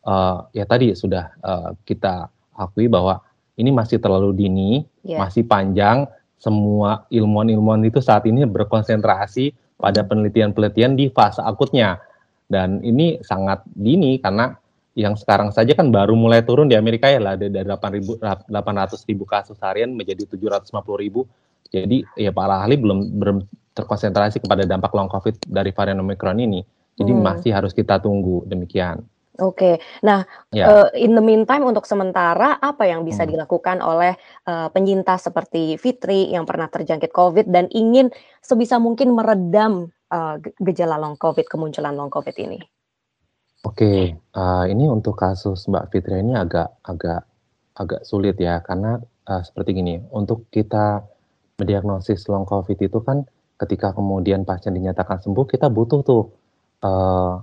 uh, 0.07 0.47
ya 0.51 0.63
tadi 0.67 0.93
sudah 0.93 1.33
uh, 1.43 1.69
kita 1.83 2.27
akui 2.55 2.87
bahwa 2.87 3.23
ini 3.57 3.69
masih 3.69 4.01
terlalu 4.01 4.33
dini, 4.33 4.71
yeah. 5.05 5.21
masih 5.21 5.45
panjang. 5.45 6.09
Semua 6.41 7.07
ilmuwan-ilmuwan 7.07 7.87
itu 7.87 8.03
saat 8.03 8.27
ini 8.27 8.43
berkonsentrasi 8.43 9.55
pada 9.79 10.03
penelitian-penelitian 10.03 10.99
di 10.99 11.07
fase 11.07 11.39
akutnya. 11.39 12.03
Dan 12.49 12.83
ini 12.83 13.23
sangat 13.23 13.63
dini 13.71 14.19
karena 14.19 14.51
yang 14.93 15.17
sekarang 15.17 15.49
saja 15.49 15.73
kan 15.73 15.89
baru 15.89 16.13
mulai 16.13 16.45
turun 16.45 16.69
di 16.69 16.77
Amerika 16.77 17.09
ya 17.09 17.17
lah 17.17 17.33
dari 17.33 17.65
800 17.65 19.09
ribu 19.09 19.23
kasus 19.25 19.57
harian 19.63 19.95
menjadi 19.95 20.27
750 20.29 20.69
ribu. 20.99 21.25
Jadi 21.73 22.05
ya 22.13 22.29
para 22.29 22.61
ahli 22.61 22.77
belum, 22.77 23.17
belum 23.17 23.37
terkonsentrasi 23.73 24.45
kepada 24.45 24.69
dampak 24.69 24.93
long 24.93 25.09
COVID 25.09 25.49
dari 25.49 25.73
varian 25.73 25.97
Omicron 26.03 26.37
ini. 26.37 26.61
Jadi 26.93 27.09
hmm. 27.09 27.21
masih 27.25 27.51
harus 27.55 27.73
kita 27.73 27.97
tunggu 27.97 28.45
demikian. 28.45 29.01
Oke. 29.41 29.81
Nah, 30.05 30.21
Ya. 30.53 30.65
uh, 30.69 30.89
in 30.93 31.17
the 31.17 31.23
meantime 31.23 31.65
untuk 31.65 31.89
sementara 31.89 32.61
apa 32.61 32.85
yang 32.85 33.01
bisa 33.01 33.25
Hmm. 33.25 33.33
dilakukan 33.33 33.81
oleh, 33.81 34.13
uh, 34.45 34.69
penyintas 34.69 35.25
seperti 35.25 35.73
Fitri 35.81 36.29
yang 36.29 36.45
pernah 36.45 36.69
terjangkit 36.69 37.09
COVID 37.09 37.49
dan 37.49 37.65
ingin 37.73 38.13
sebisa 38.45 38.77
mungkin 38.77 39.17
meredam, 39.17 39.89
uh, 40.13 40.37
gejala 40.61 41.01
long 41.01 41.17
COVID, 41.17 41.49
kemunculan 41.49 41.97
long 41.97 42.13
COVID 42.13 42.35
ini? 42.37 42.61
Oke, 43.65 44.13
uh, 44.37 44.65
ini 44.69 44.85
untuk 44.85 45.17
kasus 45.17 45.65
Mbak 45.65 45.89
Fitri 45.89 46.21
ini 46.21 46.37
agak 46.37 46.77
agak 46.85 47.25
agak 47.73 48.01
sulit 48.05 48.37
ya 48.37 48.61
karena, 48.61 49.01
uh, 49.25 49.41
seperti 49.41 49.73
gini, 49.73 49.97
untuk 50.13 50.45
kita 50.53 51.01
mendiagnosis 51.57 52.29
long 52.29 52.45
COVID 52.45 52.77
itu 52.77 53.01
kan 53.01 53.25
ketika 53.57 53.97
kemudian 53.97 54.45
pasien 54.45 54.77
dinyatakan 54.77 55.25
sembuh 55.25 55.47
kita 55.49 55.73
butuh 55.73 56.05
tuh, 56.05 56.23
uh, 56.85 57.39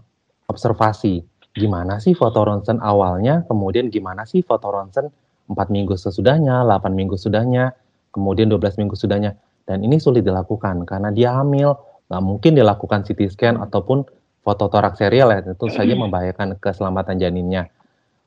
observasi 0.46 1.24
gimana 1.54 1.98
sih 1.98 2.14
foto 2.14 2.46
ronsen 2.46 2.78
awalnya, 2.78 3.42
kemudian 3.46 3.90
gimana 3.90 4.22
sih 4.26 4.42
foto 4.46 4.70
ronsen 4.70 5.10
4 5.50 5.56
minggu 5.66 5.98
sesudahnya, 5.98 6.62
8 6.62 6.94
minggu 6.94 7.18
sudahnya, 7.18 7.74
kemudian 8.14 8.46
12 8.46 8.78
minggu 8.78 8.94
sudahnya. 8.94 9.34
Dan 9.66 9.82
ini 9.82 9.98
sulit 9.98 10.22
dilakukan 10.22 10.86
karena 10.86 11.10
dia 11.10 11.34
hamil, 11.34 11.74
nggak 12.06 12.22
mungkin 12.22 12.52
dilakukan 12.54 13.02
CT 13.06 13.20
scan 13.34 13.54
ataupun 13.58 14.06
foto 14.46 14.64
toraks 14.70 15.02
serial 15.02 15.34
ya, 15.34 15.42
tentu 15.42 15.66
saja 15.70 15.94
membahayakan 15.94 16.58
keselamatan 16.62 17.18
janinnya. 17.18 17.66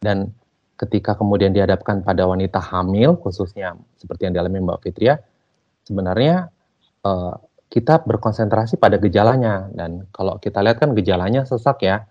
Dan 0.04 0.36
ketika 0.76 1.16
kemudian 1.16 1.56
dihadapkan 1.56 2.04
pada 2.04 2.28
wanita 2.28 2.60
hamil, 2.60 3.16
khususnya 3.20 3.80
seperti 3.96 4.28
yang 4.28 4.34
dialami 4.36 4.60
Mbak 4.64 4.80
Fitria, 4.84 5.16
sebenarnya 5.88 6.52
uh, 7.08 7.36
kita 7.72 8.04
berkonsentrasi 8.04 8.78
pada 8.78 9.00
gejalanya. 9.00 9.72
Dan 9.72 10.12
kalau 10.12 10.38
kita 10.44 10.60
lihat 10.60 10.84
kan 10.84 10.92
gejalanya 10.92 11.48
sesak 11.48 11.82
ya, 11.88 12.04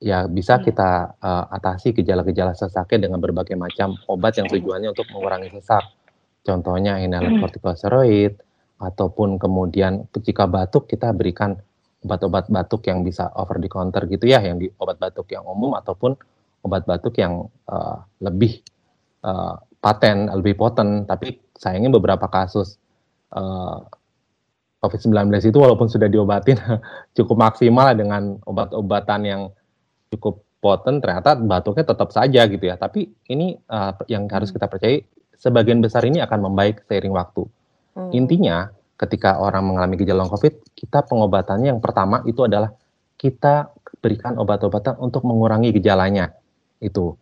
ya 0.00 0.24
bisa 0.26 0.58
hmm. 0.58 0.64
kita 0.64 0.90
uh, 1.20 1.44
atasi 1.52 1.92
gejala-gejala 1.92 2.56
sesaknya 2.56 3.06
dengan 3.06 3.20
berbagai 3.20 3.54
macam 3.54 4.00
obat 4.08 4.40
yang 4.40 4.48
tujuannya 4.48 4.96
untuk 4.96 5.06
mengurangi 5.12 5.52
sesak. 5.52 5.84
Contohnya 6.40 6.96
inhaler 7.04 7.36
hmm. 7.36 7.44
kortikosteroid 7.44 8.32
ataupun 8.80 9.36
kemudian 9.36 10.08
jika 10.24 10.48
batuk 10.48 10.88
kita 10.88 11.12
berikan 11.12 11.60
obat-obat 12.00 12.48
batuk 12.48 12.88
yang 12.88 13.04
bisa 13.04 13.28
over 13.36 13.60
the 13.60 13.68
counter 13.68 14.08
gitu 14.08 14.24
ya, 14.24 14.40
yang 14.40 14.56
di 14.56 14.72
obat 14.80 14.96
batuk 14.96 15.28
yang 15.28 15.44
umum 15.44 15.76
ataupun 15.76 16.16
obat 16.64 16.88
batuk 16.88 17.20
yang 17.20 17.52
uh, 17.68 18.00
lebih 18.24 18.64
uh, 19.20 19.60
paten, 19.84 20.32
lebih 20.32 20.56
poten. 20.56 21.04
Tapi 21.04 21.36
sayangnya 21.60 21.92
beberapa 22.00 22.24
kasus 22.32 22.80
uh, 23.36 23.84
COVID-19 24.80 25.28
itu 25.44 25.58
walaupun 25.60 25.92
sudah 25.92 26.08
diobatin 26.08 26.56
cukup 27.16 27.36
maksimal 27.36 27.92
dengan 27.92 28.40
obat-obatan 28.48 29.20
yang 29.28 29.42
cukup 30.10 30.42
potent 30.60 31.00
ternyata 31.00 31.38
batuknya 31.38 31.86
tetap 31.86 32.10
saja 32.12 32.44
gitu 32.50 32.64
ya. 32.66 32.76
Tapi 32.76 33.08
ini 33.30 33.56
uh, 33.70 33.96
yang 34.10 34.26
harus 34.28 34.50
hmm. 34.50 34.56
kita 34.60 34.66
percaya 34.66 34.96
sebagian 35.40 35.80
besar 35.80 36.04
ini 36.04 36.20
akan 36.20 36.50
membaik 36.50 36.84
seiring 36.84 37.14
waktu. 37.14 37.46
Hmm. 37.96 38.10
Intinya 38.12 38.68
ketika 39.00 39.40
orang 39.40 39.64
mengalami 39.64 39.96
gejala 39.96 40.26
long 40.26 40.32
COVID, 40.32 40.76
kita 40.76 41.08
pengobatannya 41.08 41.72
yang 41.72 41.80
pertama 41.80 42.20
itu 42.28 42.44
adalah 42.44 42.76
kita 43.16 43.72
berikan 44.04 44.36
obat-obatan 44.36 45.00
untuk 45.00 45.24
mengurangi 45.24 45.72
gejalanya. 45.72 46.36
Itu. 46.82 47.16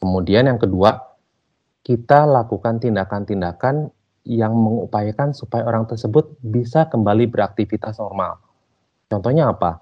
Kemudian 0.00 0.48
yang 0.48 0.56
kedua, 0.56 0.94
kita 1.84 2.24
lakukan 2.24 2.80
tindakan-tindakan 2.80 3.90
yang 4.28 4.52
mengupayakan 4.52 5.32
supaya 5.32 5.64
orang 5.64 5.88
tersebut 5.88 6.36
bisa 6.44 6.88
kembali 6.88 7.32
beraktivitas 7.32 7.96
normal. 7.96 8.36
Contohnya 9.08 9.48
apa? 9.48 9.80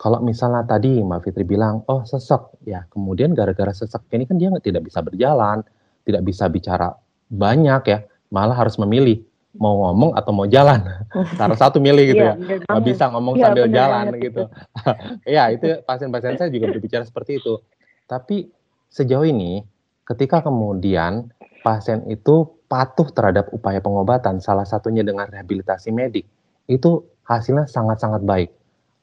Kalau 0.00 0.24
misalnya 0.24 0.64
tadi 0.64 1.04
Mbak 1.04 1.28
Fitri 1.28 1.44
bilang, 1.44 1.84
oh 1.84 2.08
sesek, 2.08 2.56
ya 2.64 2.88
kemudian 2.88 3.36
gara-gara 3.36 3.68
sesek 3.68 4.08
ini 4.16 4.24
kan 4.24 4.40
dia 4.40 4.48
tidak 4.64 4.88
bisa 4.88 5.04
berjalan, 5.04 5.60
tidak 6.08 6.24
bisa 6.24 6.48
bicara 6.48 6.96
banyak 7.28 7.82
ya, 7.84 7.98
malah 8.32 8.56
harus 8.56 8.80
memilih 8.80 9.20
mau 9.60 9.76
ngomong 9.84 10.16
atau 10.16 10.32
mau 10.32 10.48
jalan. 10.48 10.80
Salah 11.38 11.52
satu 11.52 11.84
milih 11.84 12.16
gitu 12.16 12.24
iya, 12.24 12.32
ya, 12.32 12.64
nggak 12.64 12.84
bisa 12.88 13.12
ngomong 13.12 13.34
ya, 13.36 13.52
sambil 13.52 13.66
jalan 13.68 14.04
gitu. 14.16 14.42
ya 15.36 15.52
itu 15.52 15.68
pasien-pasien 15.84 16.40
saya 16.40 16.48
juga 16.48 16.72
berbicara 16.72 17.04
seperti 17.04 17.36
itu. 17.36 17.60
Tapi 18.08 18.48
sejauh 18.88 19.28
ini, 19.28 19.60
ketika 20.08 20.40
kemudian 20.40 21.28
pasien 21.60 22.08
itu 22.08 22.48
patuh 22.72 23.12
terhadap 23.12 23.52
upaya 23.52 23.84
pengobatan, 23.84 24.40
salah 24.40 24.64
satunya 24.64 25.04
dengan 25.04 25.28
rehabilitasi 25.28 25.92
medik, 25.92 26.24
itu 26.72 27.04
hasilnya 27.28 27.68
sangat-sangat 27.68 28.24
baik. 28.24 28.48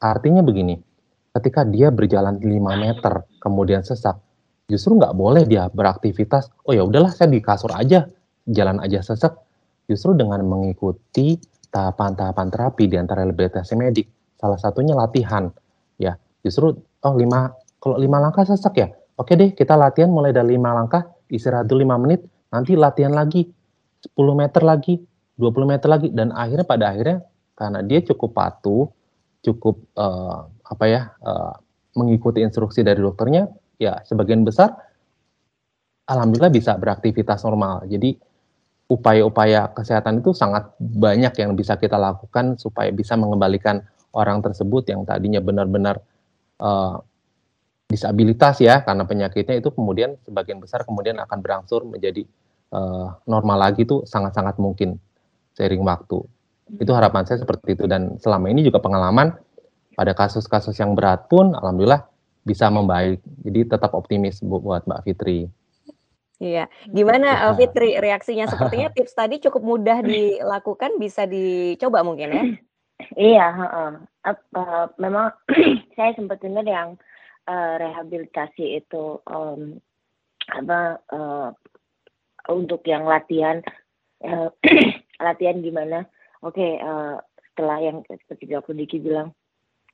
Artinya 0.01 0.41
begini, 0.41 0.86
ketika 1.37 1.61
dia 1.63 1.93
berjalan 1.93 2.41
5 2.41 2.49
meter 2.81 3.13
kemudian 3.37 3.85
sesak, 3.85 4.17
justru 4.65 4.97
nggak 4.97 5.13
boleh 5.13 5.45
dia 5.45 5.69
beraktivitas, 5.69 6.49
oh 6.65 6.73
ya 6.73 6.81
udahlah 6.83 7.13
saya 7.13 7.29
di 7.29 7.39
kasur 7.39 7.71
aja, 7.77 8.09
jalan 8.49 8.81
aja 8.81 9.05
sesak. 9.05 9.37
Justru 9.87 10.17
dengan 10.19 10.43
mengikuti 10.43 11.39
tahapan-tahapan 11.71 12.47
terapi 12.51 12.91
di 12.91 12.99
antara 12.99 13.23
rehabilitasi 13.23 13.73
medik, 13.79 14.09
salah 14.35 14.59
satunya 14.59 14.91
latihan. 14.97 15.47
Ya, 15.95 16.19
justru 16.43 16.75
oh 16.81 17.15
lima 17.15 17.55
kalau 17.79 17.95
lima 17.95 18.19
langkah 18.19 18.43
sesak 18.43 18.75
ya, 18.75 18.91
oke 19.15 19.31
deh 19.31 19.55
kita 19.55 19.79
latihan 19.79 20.11
mulai 20.11 20.35
dari 20.35 20.59
lima 20.59 20.75
langkah, 20.75 21.07
istirahat 21.31 21.71
dulu 21.71 21.87
lima 21.87 21.95
menit, 21.95 22.27
nanti 22.51 22.75
latihan 22.75 23.15
lagi 23.15 23.47
10 24.03 24.13
meter 24.35 24.61
lagi, 24.61 24.99
20 25.39 25.71
meter 25.71 25.87
lagi, 25.89 26.07
dan 26.13 26.29
akhirnya 26.33 26.65
pada 26.67 26.85
akhirnya 26.93 27.17
karena 27.57 27.79
dia 27.81 27.99
cukup 28.05 28.29
patuh, 28.37 28.85
cukup 29.41 29.81
uh, 29.97 30.45
apa 30.67 30.85
ya 30.87 31.01
uh, 31.23 31.55
mengikuti 31.95 32.43
instruksi 32.43 32.83
dari 32.83 32.99
dokternya 32.99 33.47
ya 33.79 34.03
sebagian 34.03 34.43
besar 34.43 34.75
alhamdulillah 36.07 36.53
bisa 36.53 36.75
beraktivitas 36.75 37.41
normal 37.47 37.87
jadi 37.87 38.15
upaya-upaya 38.87 39.75
kesehatan 39.75 40.23
itu 40.23 40.31
sangat 40.31 40.71
banyak 40.79 41.33
yang 41.35 41.51
bisa 41.59 41.75
kita 41.75 41.99
lakukan 41.99 42.55
supaya 42.55 42.87
bisa 42.95 43.19
mengembalikan 43.19 43.83
orang 44.15 44.39
tersebut 44.39 44.87
yang 44.87 45.03
tadinya 45.03 45.43
benar-benar 45.43 45.99
uh, 46.63 46.95
disabilitas 47.87 48.59
ya 48.59 48.83
karena 48.83 49.03
penyakitnya 49.07 49.59
itu 49.59 49.71
kemudian 49.71 50.15
sebagian 50.23 50.59
besar 50.59 50.83
kemudian 50.83 51.19
akan 51.19 51.39
berangsur 51.39 51.83
menjadi 51.87 52.23
uh, 52.71 53.15
normal 53.27 53.57
lagi 53.71 53.87
itu 53.87 54.03
sangat-sangat 54.03 54.59
mungkin 54.59 54.99
seiring 55.55 55.83
waktu. 55.83 56.19
Itu 56.83 56.91
harapan 56.91 57.23
saya 57.23 57.39
seperti 57.39 57.79
itu 57.79 57.87
dan 57.87 58.19
selama 58.19 58.51
ini 58.51 58.67
juga 58.67 58.83
pengalaman 58.83 59.35
pada 59.97 60.13
kasus-kasus 60.13 60.77
yang 60.77 60.93
berat 60.93 61.25
pun 61.25 61.57
alhamdulillah 61.57 62.05
bisa 62.45 62.69
membaik. 62.69 63.17
Jadi 63.41 63.65
tetap 63.65 63.97
optimis 63.97 64.39
buat 64.45 64.85
Mbak 64.85 65.01
Fitri. 65.09 65.49
Iya, 66.37 66.69
gimana 66.93 67.49
ya. 67.49 67.57
Fitri 67.57 67.97
reaksinya? 67.97 68.45
Sepertinya 68.45 68.93
tips 68.95 69.17
tadi 69.17 69.41
cukup 69.41 69.65
mudah 69.65 70.05
dilakukan, 70.05 71.01
bisa 71.01 71.25
dicoba 71.25 72.05
mungkin 72.05 72.29
ya? 72.29 72.43
Iya, 73.17 73.47
uh, 73.57 73.93
uh, 74.53 74.85
memang 75.01 75.33
saya 75.97 76.13
sempat 76.13 76.37
dengar 76.45 76.65
yang 76.65 76.93
uh, 77.49 77.73
rehabilitasi 77.81 78.77
itu 78.85 79.17
um, 79.25 79.81
apa 80.53 81.01
uh, 81.09 81.49
untuk 82.53 82.85
yang 82.85 83.09
latihan 83.09 83.65
uh, 84.21 84.53
latihan 85.25 85.57
gimana? 85.65 86.05
Oke, 86.45 86.61
okay, 86.61 86.71
uh, 86.85 87.17
setelah 87.49 87.81
yang 87.81 87.97
seperti 88.05 88.45
Dr. 88.45 88.77
Diki 88.77 89.01
bilang 89.01 89.33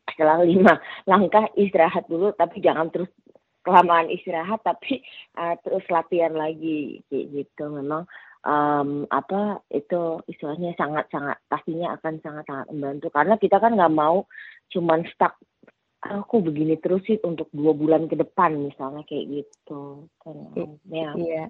setelah 0.10 0.44
lima. 0.44 0.80
Langkah 1.10 1.48
istirahat 1.56 2.08
dulu 2.08 2.36
tapi 2.36 2.60
jangan 2.60 2.92
terus 2.92 3.10
kelamaan 3.64 4.12
istirahat 4.12 4.60
tapi 4.62 5.00
uh, 5.40 5.56
terus 5.64 5.84
latihan 5.88 6.36
lagi 6.36 7.00
gitu. 7.10 7.64
Memang 7.72 8.04
um, 8.44 9.08
apa 9.08 9.64
itu 9.72 10.20
istilahnya 10.28 10.76
sangat 10.76 11.08
sangat 11.10 11.40
pastinya 11.48 11.96
akan 11.96 12.20
sangat 12.20 12.46
sangat 12.48 12.68
membantu. 12.72 13.08
Karena 13.10 13.36
kita 13.40 13.58
kan 13.58 13.74
nggak 13.80 13.96
mau 13.96 14.28
cuman 14.70 15.08
stuck 15.16 15.40
aku 16.04 16.44
begini 16.44 16.76
terus 16.84 17.00
sih 17.08 17.16
untuk 17.24 17.48
dua 17.56 17.72
bulan 17.72 18.12
ke 18.12 18.20
depan 18.20 18.60
misalnya 18.60 19.08
kayak 19.08 19.44
gitu. 19.44 20.12
Kan 20.20 20.36
ya. 20.92 21.16
iya. 21.16 21.44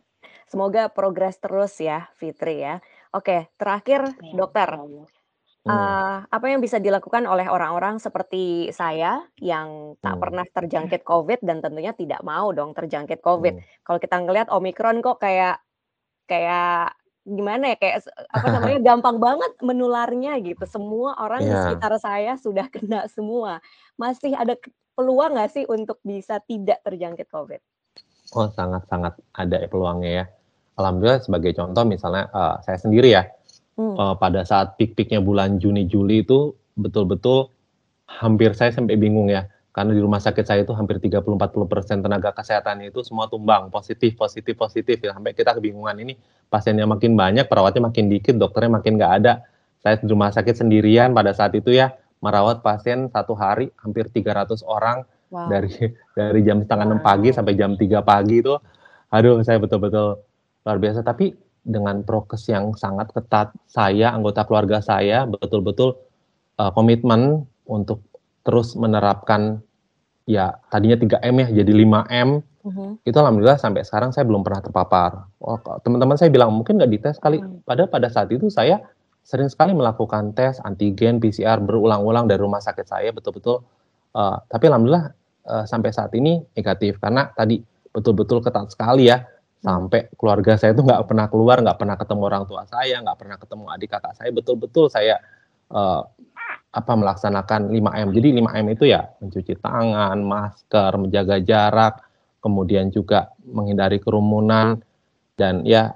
Semoga 0.46 0.94
progres 0.94 1.42
terus 1.42 1.74
ya 1.82 2.14
Fitri 2.22 2.62
ya. 2.62 2.78
Oke 3.14 3.50
terakhir 3.58 4.14
ya, 4.22 4.34
dokter 4.38 4.70
Uh, 5.64 6.28
apa 6.28 6.52
yang 6.52 6.60
bisa 6.60 6.76
dilakukan 6.76 7.24
oleh 7.24 7.48
orang-orang 7.48 7.96
seperti 7.96 8.68
saya 8.76 9.24
yang 9.40 9.96
tak 10.04 10.20
hmm. 10.20 10.22
pernah 10.22 10.44
terjangkit 10.44 11.08
COVID 11.08 11.40
dan 11.40 11.64
tentunya 11.64 11.96
tidak 11.96 12.20
mau 12.20 12.52
dong 12.52 12.76
terjangkit 12.76 13.24
COVID. 13.24 13.56
Hmm. 13.56 13.64
Kalau 13.88 14.00
kita 14.04 14.16
ngelihat 14.20 14.52
Omikron 14.52 15.00
kok 15.00 15.24
kayak 15.24 15.64
kayak 16.28 16.92
gimana 17.24 17.72
ya 17.72 17.78
kayak 17.80 18.04
apa 18.36 18.48
namanya 18.52 18.80
gampang 18.92 19.18
banget 19.24 19.52
menularnya 19.64 20.36
gitu. 20.44 20.68
Semua 20.68 21.16
orang 21.16 21.48
yeah. 21.48 21.48
di 21.48 21.56
iya. 21.56 21.64
sekitar 21.64 21.94
saya 21.96 22.34
sudah 22.36 22.68
kena 22.76 23.08
semua. 23.08 23.64
Masih 23.96 24.36
ada 24.36 24.60
peluang 25.00 25.40
nggak 25.40 25.48
sih 25.48 25.64
untuk 25.72 26.04
bisa 26.04 26.44
tidak 26.44 26.84
terjangkit 26.84 27.32
COVID? 27.32 27.62
Oh 28.36 28.52
sangat-sangat 28.52 29.16
ada 29.32 29.64
peluangnya 29.72 30.12
ya. 30.12 30.26
Alhamdulillah 30.76 31.24
sebagai 31.24 31.56
contoh 31.56 31.88
misalnya 31.88 32.28
uh, 32.36 32.60
saya 32.66 32.76
sendiri 32.82 33.16
ya 33.16 33.24
hmm. 33.78 33.96
uh, 33.98 34.16
pada 34.18 34.46
saat 34.46 34.76
pik-piknya 34.78 35.20
bulan 35.24 35.58
Juni 35.58 35.86
Juli 35.90 36.22
itu 36.26 36.54
betul-betul 36.78 37.50
hampir 38.08 38.54
saya 38.54 38.74
sampai 38.74 38.98
bingung 38.98 39.30
ya. 39.30 39.50
Karena 39.74 39.90
di 39.98 40.06
rumah 40.06 40.22
sakit 40.22 40.46
saya 40.46 40.62
itu 40.62 40.70
hampir 40.78 41.02
30-40 41.02 41.66
persen 41.66 41.98
tenaga 42.06 42.30
kesehatannya 42.30 42.94
itu 42.94 43.02
semua 43.02 43.26
tumbang 43.26 43.74
positif 43.74 44.14
positif 44.14 44.54
positif 44.54 45.02
ya. 45.02 45.18
Sampai 45.18 45.34
kita 45.34 45.58
kebingungan 45.58 45.98
ini 45.98 46.14
pasiennya 46.46 46.86
makin 46.86 47.18
banyak 47.18 47.50
perawatnya 47.50 47.90
makin 47.90 48.06
dikit 48.06 48.38
dokternya 48.38 48.78
makin 48.78 49.02
nggak 49.02 49.14
ada. 49.24 49.42
Saya 49.82 49.98
di 49.98 50.06
rumah 50.06 50.30
sakit 50.30 50.62
sendirian 50.62 51.10
pada 51.18 51.34
saat 51.34 51.58
itu 51.58 51.74
ya 51.74 51.90
merawat 52.22 52.62
pasien 52.62 53.10
satu 53.10 53.34
hari 53.34 53.74
hampir 53.82 54.08
300 54.14 54.62
orang 54.64 55.04
wow. 55.34 55.50
dari 55.50 55.74
dari 56.14 56.40
jam 56.46 56.62
setengah 56.62 56.86
enam 56.94 57.02
pagi 57.02 57.34
sampai 57.34 57.58
jam 57.58 57.74
3 57.74 57.82
pagi 58.06 58.46
itu. 58.46 58.54
Aduh 59.10 59.42
saya 59.42 59.58
betul-betul 59.58 60.22
luar 60.62 60.78
biasa. 60.78 61.02
Tapi 61.02 61.34
dengan 61.64 62.04
prokes 62.04 62.52
yang 62.52 62.76
sangat 62.76 63.12
ketat, 63.16 63.56
saya, 63.66 64.12
anggota 64.12 64.44
keluarga 64.44 64.84
saya 64.84 65.24
betul-betul 65.24 65.96
uh, 66.60 66.72
komitmen 66.76 67.48
untuk 67.68 68.04
terus 68.44 68.76
menerapkan 68.76 69.64
ya 70.28 70.60
tadinya 70.68 71.00
3M 71.00 71.36
ya 71.44 71.64
jadi 71.64 71.72
5M. 71.72 72.30
Uh-huh. 72.64 72.96
Itu 73.04 73.20
alhamdulillah 73.20 73.60
sampai 73.60 73.84
sekarang 73.84 74.16
saya 74.16 74.24
belum 74.24 74.44
pernah 74.44 74.64
terpapar. 74.64 75.28
Oh, 75.44 75.60
teman-teman 75.84 76.16
saya 76.16 76.32
bilang 76.32 76.52
mungkin 76.56 76.80
nggak 76.80 76.92
dites 76.92 77.18
kali. 77.20 77.40
Uh-huh. 77.40 77.60
Padahal 77.64 77.92
pada 77.92 78.08
saat 78.12 78.32
itu 78.32 78.48
saya 78.52 78.84
sering 79.24 79.48
sekali 79.48 79.72
melakukan 79.72 80.36
tes 80.36 80.60
antigen, 80.68 81.20
PCR 81.24 81.64
berulang-ulang 81.64 82.28
dari 82.28 82.40
rumah 82.44 82.60
sakit 82.60 82.88
saya 82.88 83.10
betul-betul. 83.16 83.64
Uh, 84.14 84.38
tapi 84.52 84.68
alhamdulillah 84.68 85.16
uh, 85.48 85.66
sampai 85.68 85.92
saat 85.96 86.12
ini 86.16 86.44
negatif 86.56 87.00
karena 87.00 87.32
tadi 87.34 87.64
betul-betul 87.94 88.44
ketat 88.44 88.74
sekali 88.74 89.08
ya 89.08 89.24
sampai 89.64 90.12
keluarga 90.20 90.60
saya 90.60 90.76
itu 90.76 90.84
nggak 90.84 91.08
pernah 91.08 91.32
keluar, 91.32 91.64
nggak 91.64 91.80
pernah 91.80 91.96
ketemu 91.96 92.22
orang 92.28 92.44
tua 92.44 92.68
saya, 92.68 93.00
nggak 93.00 93.18
pernah 93.18 93.38
ketemu 93.40 93.66
adik 93.72 93.90
kakak 93.96 94.14
saya. 94.20 94.30
Betul-betul 94.36 94.92
saya 94.92 95.24
uh, 95.72 96.04
apa 96.76 96.94
melaksanakan 97.00 97.72
5M. 97.72 98.08
Jadi 98.12 98.28
5M 98.44 98.66
itu 98.76 98.86
ya 98.92 99.08
mencuci 99.24 99.56
tangan, 99.64 100.20
masker, 100.20 100.92
menjaga 101.00 101.40
jarak, 101.40 102.04
kemudian 102.44 102.92
juga 102.92 103.32
menghindari 103.48 104.04
kerumunan 104.04 104.84
dan 105.40 105.64
ya 105.64 105.96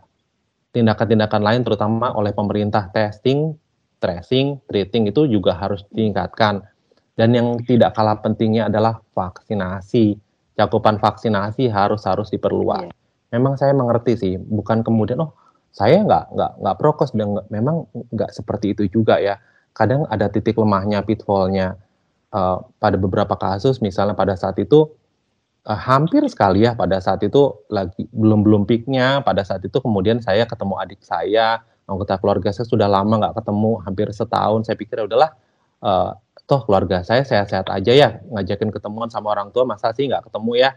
tindakan-tindakan 0.72 1.44
lain 1.44 1.62
terutama 1.68 2.16
oleh 2.16 2.32
pemerintah 2.32 2.88
testing, 2.88 3.52
tracing, 4.00 4.64
treating 4.64 5.12
itu 5.12 5.28
juga 5.28 5.60
harus 5.60 5.84
ditingkatkan. 5.92 6.64
Dan 7.18 7.34
yang 7.36 7.58
tidak 7.66 7.98
kalah 7.98 8.22
pentingnya 8.22 8.70
adalah 8.70 9.02
vaksinasi. 9.12 10.16
Cakupan 10.54 11.02
vaksinasi 11.02 11.66
harus 11.68 12.06
harus 12.06 12.30
diperluas. 12.30 12.88
Yeah 12.88 13.07
memang 13.34 13.60
saya 13.60 13.76
mengerti 13.76 14.14
sih, 14.16 14.34
bukan 14.40 14.84
kemudian 14.86 15.20
oh 15.24 15.36
saya 15.72 16.02
nggak 16.02 16.34
nggak 16.34 16.52
nggak 16.64 16.76
prokes 16.80 17.12
dan 17.14 17.38
memang 17.52 17.86
nggak 17.94 18.32
seperti 18.34 18.74
itu 18.74 18.88
juga 18.90 19.20
ya. 19.20 19.38
Kadang 19.76 20.10
ada 20.10 20.26
titik 20.32 20.58
lemahnya, 20.58 21.06
pitfallnya 21.06 21.78
uh, 22.34 22.66
pada 22.82 22.98
beberapa 22.98 23.38
kasus, 23.38 23.78
misalnya 23.78 24.18
pada 24.18 24.34
saat 24.34 24.58
itu 24.58 24.90
uh, 25.70 25.78
hampir 25.78 26.26
sekali 26.32 26.66
ya 26.66 26.74
pada 26.74 26.98
saat 26.98 27.22
itu 27.22 27.62
lagi 27.70 28.10
belum 28.10 28.42
belum 28.42 28.64
peaknya, 28.66 29.22
pada 29.22 29.46
saat 29.46 29.62
itu 29.62 29.78
kemudian 29.78 30.18
saya 30.24 30.50
ketemu 30.50 30.82
adik 30.82 31.02
saya, 31.06 31.62
anggota 31.86 32.18
keluarga 32.18 32.50
saya 32.50 32.66
sudah 32.66 32.90
lama 32.90 33.22
nggak 33.22 33.36
ketemu, 33.44 33.72
hampir 33.86 34.08
setahun. 34.10 34.66
Saya 34.66 34.76
pikir 34.80 34.98
ya 34.98 35.06
udahlah, 35.06 35.32
uh, 35.86 36.18
toh 36.50 36.64
keluarga 36.66 37.04
saya 37.06 37.22
sehat-sehat 37.22 37.70
aja 37.70 37.92
ya, 37.94 38.10
ngajakin 38.34 38.74
ketemuan 38.74 39.12
sama 39.14 39.36
orang 39.36 39.54
tua 39.54 39.68
masa 39.68 39.94
sih 39.94 40.10
nggak 40.10 40.32
ketemu 40.32 40.64
ya 40.64 40.72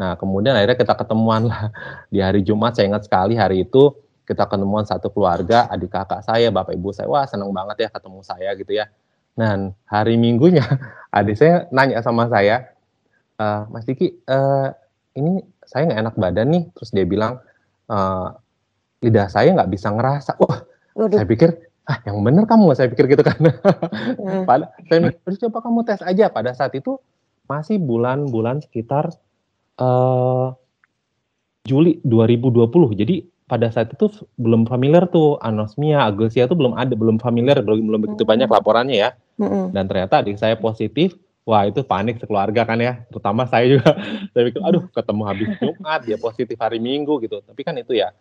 Nah, 0.00 0.16
kemudian 0.16 0.56
akhirnya 0.56 0.80
kita 0.80 0.96
ketemuan 0.96 1.44
lah 1.44 1.68
di 2.08 2.24
hari 2.24 2.40
Jumat. 2.40 2.72
Saya 2.72 2.88
ingat 2.88 3.04
sekali 3.04 3.36
hari 3.36 3.68
itu 3.68 3.92
kita 4.24 4.48
ketemuan 4.48 4.88
satu 4.88 5.12
keluarga, 5.12 5.68
adik 5.68 5.92
kakak 5.92 6.24
saya, 6.24 6.48
bapak 6.48 6.72
ibu 6.72 6.88
saya. 6.96 7.04
Wah, 7.04 7.28
senang 7.28 7.52
banget 7.52 7.84
ya 7.84 7.88
ketemu 7.92 8.24
saya 8.24 8.50
gitu 8.56 8.72
ya. 8.72 8.88
Dan 9.36 9.76
hari 9.84 10.16
Minggunya 10.16 10.64
adik 11.18 11.36
saya 11.36 11.68
nanya 11.68 12.00
sama 12.00 12.32
saya, 12.32 12.72
e, 13.36 13.44
Mas 13.68 13.84
Diki, 13.84 14.14
uh, 14.24 14.72
ini 15.18 15.44
saya 15.68 15.90
nggak 15.90 16.00
enak 16.00 16.14
badan 16.16 16.48
nih. 16.48 16.62
Terus 16.72 16.90
dia 16.96 17.04
bilang, 17.04 17.42
uh, 17.92 18.32
lidah 19.04 19.28
saya 19.28 19.52
nggak 19.52 19.68
bisa 19.68 19.92
ngerasa. 19.92 20.40
Wah, 20.40 20.64
Waduh. 20.96 21.20
saya 21.20 21.26
pikir, 21.28 21.50
ah 21.84 22.00
yang 22.08 22.24
bener 22.24 22.48
kamu 22.48 22.72
saya 22.72 22.88
pikir 22.88 23.04
gitu 23.04 23.20
kan. 23.20 23.36
Hmm. 24.20 24.44
Pada, 24.46 24.72
saya 24.88 25.10
mikir, 25.10 25.48
coba 25.48 25.58
kamu 25.64 25.80
tes 25.84 26.00
aja. 26.06 26.30
Pada 26.30 26.54
saat 26.54 26.72
itu 26.72 26.96
masih 27.50 27.82
bulan-bulan 27.82 28.62
sekitar 28.62 29.10
uh, 29.80 30.54
Juli 31.64 31.98
2020. 32.04 33.00
Jadi 33.00 33.26
pada 33.50 33.66
saat 33.66 33.90
itu 33.90 34.06
belum 34.38 34.70
familiar 34.70 35.10
tuh 35.10 35.34
anosmia, 35.42 36.06
agesia 36.06 36.46
itu 36.46 36.54
belum 36.54 36.78
ada, 36.78 36.94
belum 36.94 37.18
familiar, 37.18 37.58
belum 37.58 37.82
belum 37.82 38.00
begitu 38.06 38.22
banyak 38.22 38.46
laporannya 38.46 38.96
ya. 38.96 39.10
Dan 39.74 39.90
ternyata 39.90 40.22
adik 40.22 40.38
saya 40.38 40.54
positif. 40.54 41.18
Wah 41.48 41.66
itu 41.66 41.82
panik 41.82 42.20
sekeluarga 42.20 42.62
kan 42.62 42.78
ya, 42.78 43.02
terutama 43.10 43.48
saya 43.48 43.66
juga. 43.66 43.96
saya 44.36 44.42
pikir, 44.46 44.60
aduh 44.62 44.86
ketemu 44.92 45.22
habis 45.26 45.48
Jumat 45.58 46.00
dia 46.06 46.20
positif 46.20 46.54
hari 46.60 46.78
Minggu 46.78 47.18
gitu. 47.26 47.42
Tapi 47.42 47.60
kan 47.66 47.74
itu 47.80 47.96
ya, 47.96 48.14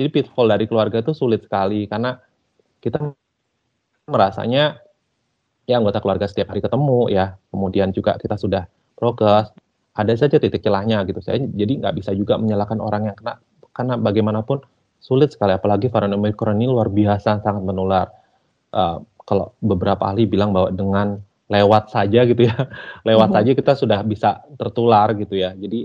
jadi 0.00 0.08
pitfall 0.10 0.50
dari 0.50 0.66
keluarga 0.66 0.98
itu 0.98 1.14
sulit 1.14 1.44
sekali 1.46 1.86
karena 1.86 2.18
kita 2.82 3.14
merasanya 4.10 4.82
ya 5.68 5.78
anggota 5.78 6.02
keluarga 6.02 6.26
setiap 6.26 6.50
hari 6.50 6.64
ketemu 6.64 7.12
ya, 7.12 7.38
kemudian 7.54 7.94
juga 7.94 8.18
kita 8.18 8.34
sudah 8.34 8.66
progres, 8.98 9.54
ada 9.92 10.12
saja 10.16 10.40
titik 10.40 10.64
celahnya 10.64 11.04
gitu. 11.04 11.20
Saya 11.20 11.44
jadi 11.44 11.82
nggak 11.84 11.94
bisa 12.00 12.10
juga 12.16 12.40
menyalahkan 12.40 12.80
orang 12.80 13.12
yang 13.12 13.16
kena 13.16 13.36
karena 13.72 13.94
bagaimanapun 13.96 14.64
sulit 15.00 15.32
sekali 15.32 15.56
apalagi 15.56 15.88
varian 15.88 16.16
Omicron 16.16 16.60
ini 16.60 16.68
luar 16.68 16.88
biasa 16.88 17.44
sangat 17.44 17.62
menular. 17.64 18.08
Uh, 18.72 19.04
kalau 19.22 19.54
beberapa 19.60 20.08
ahli 20.08 20.24
bilang 20.26 20.50
bahwa 20.50 20.72
dengan 20.72 21.20
lewat 21.46 21.92
saja 21.92 22.24
gitu 22.24 22.48
ya, 22.48 22.56
lewat 23.08 23.28
mm 23.28 23.36
-hmm. 23.36 23.44
saja 23.44 23.50
kita 23.52 23.72
sudah 23.76 24.00
bisa 24.02 24.40
tertular 24.56 25.12
gitu 25.14 25.36
ya. 25.36 25.52
Jadi 25.52 25.84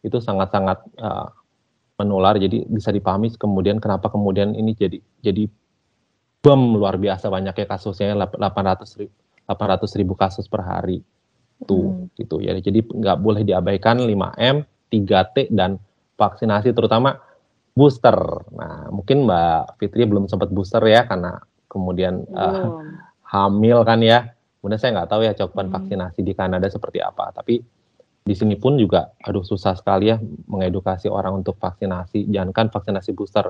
itu 0.00 0.18
sangat-sangat 0.22 0.78
uh, 1.02 1.28
menular. 1.98 2.38
Jadi 2.38 2.64
bisa 2.70 2.94
dipahami 2.94 3.34
kemudian 3.34 3.82
kenapa 3.82 4.08
kemudian 4.08 4.54
ini 4.54 4.72
jadi 4.78 4.98
jadi 5.20 5.50
bom 6.40 6.78
luar 6.78 6.96
biasa 6.96 7.28
banyaknya 7.28 7.66
kasusnya 7.68 8.16
800 8.16 9.00
ribu, 9.04 9.12
800 9.44 9.98
ribu 10.00 10.14
kasus 10.16 10.48
per 10.48 10.64
hari 10.64 11.04
tuh 11.64 12.08
mm. 12.08 12.16
gitu 12.20 12.40
ya. 12.40 12.56
Jadi 12.56 12.84
nggak 12.84 13.18
boleh 13.20 13.42
diabaikan 13.44 14.00
5M, 14.00 14.56
3T 14.92 15.52
dan 15.52 15.76
vaksinasi 16.16 16.72
terutama 16.76 17.16
booster. 17.72 18.16
Nah, 18.52 18.92
mungkin 18.92 19.24
Mbak 19.24 19.80
Fitri 19.80 20.04
belum 20.04 20.28
sempat 20.28 20.52
booster 20.52 20.82
ya 20.84 21.08
karena 21.08 21.40
kemudian 21.70 22.28
uh, 22.34 22.84
hamil 23.24 23.80
kan 23.86 24.00
ya. 24.04 24.32
Kemudian 24.60 24.76
saya 24.76 24.90
nggak 25.00 25.08
tahu 25.08 25.20
ya 25.24 25.32
cakupan 25.32 25.72
hmm. 25.72 25.74
vaksinasi 25.80 26.20
di 26.20 26.32
Kanada 26.36 26.68
seperti 26.68 27.00
apa. 27.00 27.32
Tapi 27.32 27.64
di 28.20 28.34
sini 28.36 28.60
pun 28.60 28.76
juga, 28.76 29.08
aduh 29.24 29.40
susah 29.40 29.72
sekali 29.72 30.12
ya 30.12 30.20
mengedukasi 30.20 31.08
orang 31.08 31.40
untuk 31.40 31.56
vaksinasi. 31.56 32.28
Jangankan 32.28 32.68
vaksinasi 32.68 33.16
booster, 33.16 33.48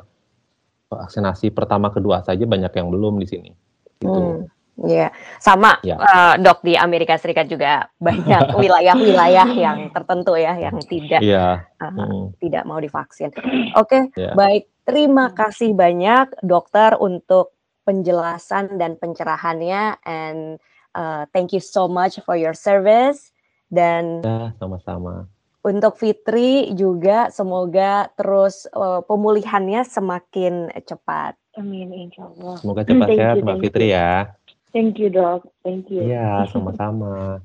vaksinasi 0.86 1.50
pertama 1.50 1.90
kedua 1.90 2.22
saja 2.22 2.46
banyak 2.46 2.70
yang 2.70 2.88
belum 2.94 3.18
di 3.18 3.26
sini. 3.26 3.50
Gitu. 3.98 4.06
Hmm. 4.14 4.46
Iya, 4.80 5.12
sama 5.36 5.76
ya. 5.84 6.00
Uh, 6.00 6.34
dok 6.40 6.64
di 6.64 6.72
Amerika 6.72 7.20
Serikat 7.20 7.52
juga 7.52 7.92
banyak 8.00 8.52
wilayah-wilayah 8.64 9.48
yang 9.52 9.92
tertentu 9.92 10.40
ya 10.40 10.56
yang 10.56 10.80
tidak 10.80 11.20
ya. 11.20 11.68
uh, 11.76 11.84
hmm. 11.84 12.40
tidak 12.40 12.64
mau 12.64 12.80
divaksin. 12.80 13.28
Oke, 13.76 14.08
okay, 14.08 14.16
ya. 14.16 14.32
baik. 14.32 14.64
Terima 14.88 15.30
kasih 15.36 15.76
banyak 15.76 16.40
dokter 16.40 16.96
untuk 16.96 17.52
penjelasan 17.84 18.80
dan 18.80 18.96
pencerahannya 18.96 20.00
and 20.08 20.58
uh, 20.96 21.28
thank 21.30 21.52
you 21.52 21.62
so 21.62 21.86
much 21.86 22.18
for 22.24 22.34
your 22.34 22.56
service 22.56 23.30
dan 23.68 24.24
ya, 24.24 24.50
sama-sama. 24.58 25.28
Untuk 25.60 26.00
Fitri 26.00 26.72
juga 26.72 27.28
semoga 27.28 28.08
terus 28.16 28.64
uh, 28.72 29.04
pemulihannya 29.04 29.84
semakin 29.84 30.72
cepat. 30.88 31.36
Amin, 31.60 31.92
insya 31.92 32.30
Allah. 32.32 32.56
Semoga 32.62 32.80
cepat 32.86 33.08
sehat 33.12 33.36
Mbak 33.44 33.58
Fitri 33.68 33.92
ya. 33.92 34.32
Thank 34.70 35.02
you 35.02 35.10
dok, 35.10 35.46
thank 35.66 35.90
you. 35.90 36.06
Iya, 36.06 36.42
sama-sama. 36.52 37.42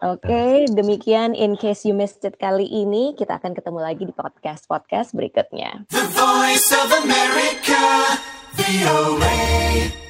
Oke, 0.00 0.24
okay, 0.24 0.64
demikian 0.64 1.36
in 1.36 1.60
case 1.60 1.84
you 1.84 1.92
missed 1.92 2.24
it 2.24 2.40
kali 2.40 2.64
ini, 2.64 3.12
kita 3.12 3.36
akan 3.36 3.52
ketemu 3.52 3.78
lagi 3.84 4.08
di 4.08 4.14
podcast-podcast 4.16 5.12
berikutnya. 5.12 5.84
The 5.92 6.04
Voice 6.16 6.72
of 6.72 6.88
America, 7.04 7.84
VOA. 8.56 10.09